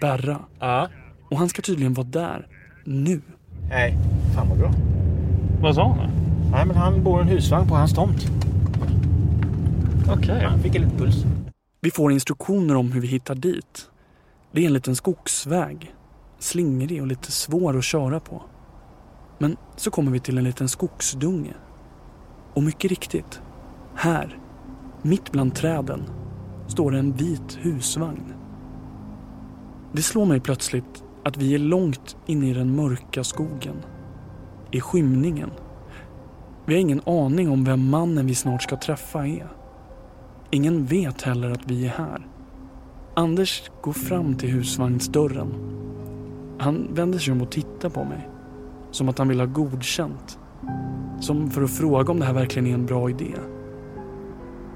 Berra. 0.00 0.38
Ja. 0.58 0.88
Och 1.30 1.38
han 1.38 1.48
ska 1.48 1.62
tydligen 1.62 1.94
vara 1.94 2.06
där. 2.06 2.46
Nu. 2.84 3.20
Nej, 3.68 3.96
fan 4.34 4.48
vad 4.48 4.58
bra. 4.58 4.72
Vad 5.60 5.74
sa 5.74 5.88
han? 5.88 6.10
Nej, 6.50 6.66
men 6.66 6.76
han 6.76 7.04
bor 7.04 7.18
i 7.18 7.22
en 7.22 7.28
husvagn 7.28 7.68
på 7.68 7.74
hans 7.74 7.94
tomt. 7.94 8.26
Okej. 10.02 10.18
Okay. 10.18 10.44
Han 10.44 10.60
fick 10.60 10.74
en 10.74 10.82
liten 10.82 10.98
puls. 10.98 11.24
Vi 11.80 11.90
får 11.90 12.12
instruktioner 12.12 12.74
om 12.74 12.92
hur 12.92 13.00
vi 13.00 13.06
hittar 13.06 13.34
dit. 13.34 13.90
Det 14.52 14.62
är 14.62 14.66
en 14.66 14.72
liten 14.72 14.96
skogsväg. 14.96 15.94
Slingrig 16.38 17.00
och 17.00 17.06
lite 17.06 17.32
svår 17.32 17.78
att 17.78 17.84
köra 17.84 18.20
på. 18.20 18.42
Men 19.42 19.56
så 19.76 19.90
kommer 19.90 20.12
vi 20.12 20.20
till 20.20 20.38
en 20.38 20.44
liten 20.44 20.68
skogsdunge. 20.68 21.54
Och 22.54 22.62
mycket 22.62 22.90
riktigt, 22.90 23.42
här, 23.94 24.38
mitt 25.02 25.32
bland 25.32 25.54
träden, 25.54 26.02
står 26.66 26.94
en 26.94 27.12
vit 27.12 27.58
husvagn. 27.60 28.34
Det 29.92 30.02
slår 30.02 30.26
mig 30.26 30.40
plötsligt 30.40 31.04
att 31.24 31.36
vi 31.36 31.54
är 31.54 31.58
långt 31.58 32.16
inne 32.26 32.50
i 32.50 32.52
den 32.52 32.76
mörka 32.76 33.24
skogen. 33.24 33.76
I 34.70 34.80
skymningen. 34.80 35.50
Vi 36.66 36.74
har 36.74 36.80
ingen 36.80 37.02
aning 37.06 37.50
om 37.50 37.64
vem 37.64 37.90
mannen 37.90 38.26
vi 38.26 38.34
snart 38.34 38.62
ska 38.62 38.76
träffa 38.76 39.26
är. 39.26 39.48
Ingen 40.50 40.86
vet 40.86 41.22
heller 41.22 41.50
att 41.50 41.70
vi 41.70 41.86
är 41.86 41.90
här. 41.90 42.26
Anders 43.16 43.70
går 43.82 43.92
fram 43.92 44.34
till 44.34 44.50
husvagnsdörren. 44.50 45.54
Han 46.58 46.88
vänder 46.94 47.18
sig 47.18 47.32
om 47.32 47.42
och 47.42 47.50
tittar 47.50 47.88
på 47.88 48.04
mig. 48.04 48.31
Som 48.92 49.08
att 49.08 49.18
han 49.18 49.28
vill 49.28 49.40
ha 49.40 49.46
godkänt. 49.46 50.38
Som 51.20 51.50
för 51.50 51.62
att 51.62 51.70
fråga 51.70 52.12
om 52.12 52.20
det 52.20 52.26
här 52.26 52.32
verkligen 52.32 52.66
är 52.66 52.74
en 52.74 52.86
bra 52.86 53.10
idé. 53.10 53.34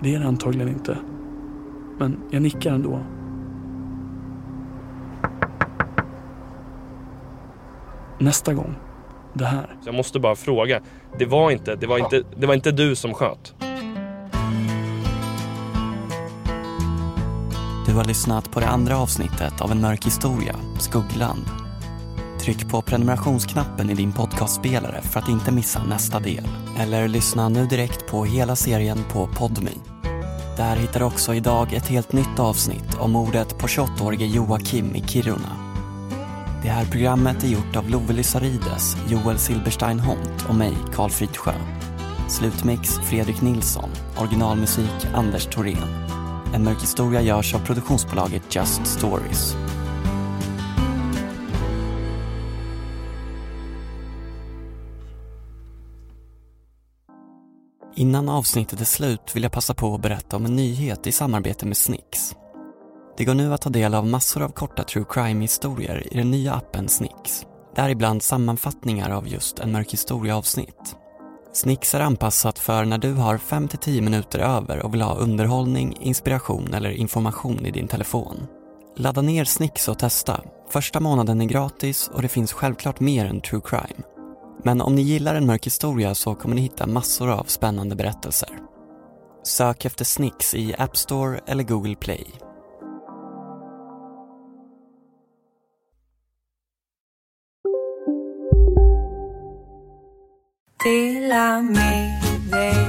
Det 0.00 0.14
är 0.14 0.18
det 0.18 0.26
antagligen 0.26 0.68
inte. 0.68 0.98
Men 1.98 2.18
jag 2.30 2.42
nickar 2.42 2.72
ändå. 2.72 3.00
Nästa 8.18 8.54
gång. 8.54 8.74
Det 9.32 9.44
här. 9.44 9.76
Jag 9.84 9.94
måste 9.94 10.20
bara 10.20 10.36
fråga. 10.36 10.80
Det 11.18 11.26
var 11.26 11.50
inte, 11.50 11.76
det 11.76 11.86
var 11.86 11.98
inte, 11.98 12.22
det 12.36 12.46
var 12.46 12.54
inte 12.54 12.72
du 12.72 12.96
som 12.96 13.14
sköt? 13.14 13.54
Du 17.86 17.94
har 17.94 18.04
lyssnat 18.04 18.50
på 18.50 18.60
det 18.60 18.68
andra 18.68 18.98
avsnittet 18.98 19.60
av 19.60 19.70
En 19.72 19.80
mörk 19.80 20.06
historia, 20.06 20.56
Skuggland. 20.78 21.65
Tryck 22.46 22.68
på 22.68 22.82
prenumerationsknappen 22.82 23.90
i 23.90 23.94
din 23.94 24.12
podcastspelare 24.12 25.02
för 25.02 25.20
att 25.20 25.28
inte 25.28 25.52
missa 25.52 25.84
nästa 25.84 26.20
del. 26.20 26.48
Eller 26.78 27.08
lyssna 27.08 27.48
nu 27.48 27.66
direkt 27.66 28.06
på 28.06 28.24
hela 28.24 28.56
serien 28.56 28.98
på 29.12 29.26
Podme. 29.26 29.70
Där 30.56 30.76
hittar 30.76 31.00
du 31.00 31.06
också 31.06 31.34
idag 31.34 31.72
ett 31.72 31.88
helt 31.88 32.12
nytt 32.12 32.38
avsnitt 32.38 32.94
om 32.98 33.12
mordet 33.12 33.58
på 33.58 33.66
28-årige 33.66 34.26
Joakim 34.26 34.94
i 34.94 35.02
Kiruna. 35.08 35.56
Det 36.62 36.68
här 36.68 36.84
programmet 36.84 37.44
är 37.44 37.48
gjort 37.48 37.76
av 37.76 37.90
Love 37.90 38.12
Lysarides, 38.12 38.96
Joel 39.08 39.38
Silberstein 39.38 40.00
Hont 40.00 40.44
och 40.48 40.54
mig, 40.54 40.74
Karl 40.94 41.10
Fridsjö. 41.10 41.54
Slutmix 42.28 42.98
Fredrik 42.98 43.40
Nilsson, 43.42 43.90
originalmusik 44.18 45.06
Anders 45.14 45.46
Thorén. 45.46 46.06
En 46.54 46.64
mörk 46.64 46.82
historia 46.82 47.22
görs 47.22 47.54
av 47.54 47.58
produktionsbolaget 47.58 48.54
Just 48.54 48.86
Stories. 48.86 49.56
Innan 57.98 58.28
avsnittet 58.28 58.80
är 58.80 58.84
slut 58.84 59.36
vill 59.36 59.42
jag 59.42 59.52
passa 59.52 59.74
på 59.74 59.94
att 59.94 60.00
berätta 60.00 60.36
om 60.36 60.44
en 60.44 60.56
nyhet 60.56 61.06
i 61.06 61.12
samarbete 61.12 61.66
med 61.66 61.76
Snix. 61.76 62.36
Det 63.16 63.24
går 63.24 63.34
nu 63.34 63.54
att 63.54 63.60
ta 63.60 63.70
del 63.70 63.94
av 63.94 64.06
massor 64.06 64.42
av 64.42 64.48
korta 64.48 64.82
true 64.82 65.04
crime-historier 65.08 66.12
i 66.12 66.16
den 66.16 66.30
nya 66.30 66.54
appen 66.54 66.88
Snix. 66.88 67.46
Däribland 67.76 68.22
sammanfattningar 68.22 69.10
av 69.10 69.28
just 69.28 69.58
en 69.58 69.72
mörk 69.72 69.92
historia-avsnitt. 69.92 70.96
Snix 71.52 71.94
är 71.94 72.00
anpassat 72.00 72.58
för 72.58 72.84
när 72.84 72.98
du 72.98 73.12
har 73.12 73.38
5-10 73.38 74.00
minuter 74.00 74.38
över 74.38 74.82
och 74.82 74.94
vill 74.94 75.02
ha 75.02 75.14
underhållning, 75.14 75.96
inspiration 76.00 76.74
eller 76.74 76.90
information 76.90 77.66
i 77.66 77.70
din 77.70 77.88
telefon. 77.88 78.46
Ladda 78.96 79.22
ner 79.22 79.44
Snix 79.44 79.88
och 79.88 79.98
testa. 79.98 80.40
Första 80.70 81.00
månaden 81.00 81.40
är 81.40 81.46
gratis 81.46 82.10
och 82.12 82.22
det 82.22 82.28
finns 82.28 82.52
självklart 82.52 83.00
mer 83.00 83.26
än 83.26 83.40
true 83.40 83.62
crime. 83.64 84.15
Men 84.66 84.80
om 84.80 84.94
ni 84.94 85.02
gillar 85.02 85.34
en 85.34 85.46
mörk 85.46 85.66
historia 85.66 86.14
så 86.14 86.34
kommer 86.34 86.54
ni 86.54 86.60
hitta 86.60 86.86
massor 86.86 87.30
av 87.30 87.44
spännande 87.44 87.96
berättelser. 87.96 88.48
Sök 89.44 89.84
efter 89.84 90.04
Snicks 90.04 90.54
i 90.54 90.74
App 90.78 90.96
Store 90.96 91.40
eller 91.46 91.64
Google 91.64 91.94
Play. 91.96 92.26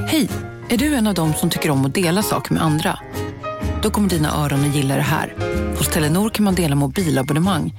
Hej! 0.08 0.30
Är 0.70 0.78
du 0.78 0.96
en 0.96 1.08
av 1.08 1.14
dem 1.14 1.34
som 1.34 1.50
tycker 1.50 1.70
om 1.70 1.86
att 1.86 1.96
dela 1.96 2.22
saker 2.22 2.54
med 2.54 2.64
andra? 2.64 3.00
Då 3.84 3.90
kommer 3.90 4.10
dina 4.10 4.44
öron 4.44 4.60
att 4.60 4.76
gilla 4.76 4.96
det 4.96 5.02
här. 5.02 5.36
Hos 5.78 5.88
Telenor 5.88 6.30
kan 6.30 6.46
man 6.46 6.56
dela 6.56 6.76
mobilabonnemang. 6.76 7.74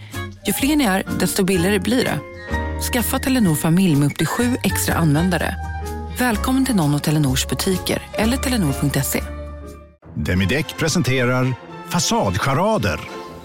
Ju 0.46 0.52
fler 0.52 0.76
ni 0.76 0.84
är, 0.84 1.02
desto 1.20 1.44
billigare 1.44 1.78
blir 1.78 2.04
det. 2.04 2.20
Skaffa 2.80 3.18
Telenor 3.18 3.54
familj 3.54 3.96
med 3.96 4.06
upp 4.06 4.16
till 4.18 4.26
sju 4.26 4.56
extra 4.62 4.94
användare. 4.94 5.56
Välkommen 6.18 6.66
till 6.66 6.74
någon 6.76 6.94
av 6.94 6.98
Telenors 6.98 7.46
butiker 7.46 8.02
eller 8.12 8.36
telenor.se. 8.36 9.22
Demideck 10.14 10.76
presenterar 10.76 11.54
Fasadcharader. 11.88 13.00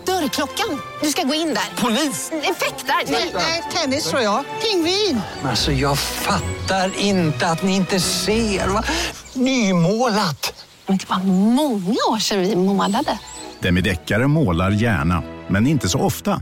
Dörrklockan. 0.06 0.80
Du 1.02 1.08
ska 1.08 1.24
gå 1.24 1.34
in 1.34 1.48
där. 1.48 1.82
Polis? 1.82 2.32
Effektar? 2.32 2.96
Nej, 3.34 3.64
tennis 3.74 4.10
tror 4.10 4.22
jag. 4.22 4.44
Pingvin. 4.62 5.22
Alltså 5.44 5.72
jag 5.72 5.98
fattar 6.00 6.92
inte 7.00 7.48
att 7.48 7.64
ni 7.64 7.76
inte 7.76 8.00
ser. 8.00 8.68
Va? 8.68 8.84
Nymålat! 9.34 10.66
Men 10.88 10.98
det 10.98 11.10
var 11.10 11.24
många 11.54 11.98
år 12.12 12.20
sedan 12.20 12.40
vi 12.42 12.56
målade. 12.56 13.20
Demideckare 13.60 14.28
målar 14.28 14.72
gärna, 14.72 15.24
men 15.48 15.68
inte 15.68 15.90
så 15.90 16.00
ofta. 16.00 16.42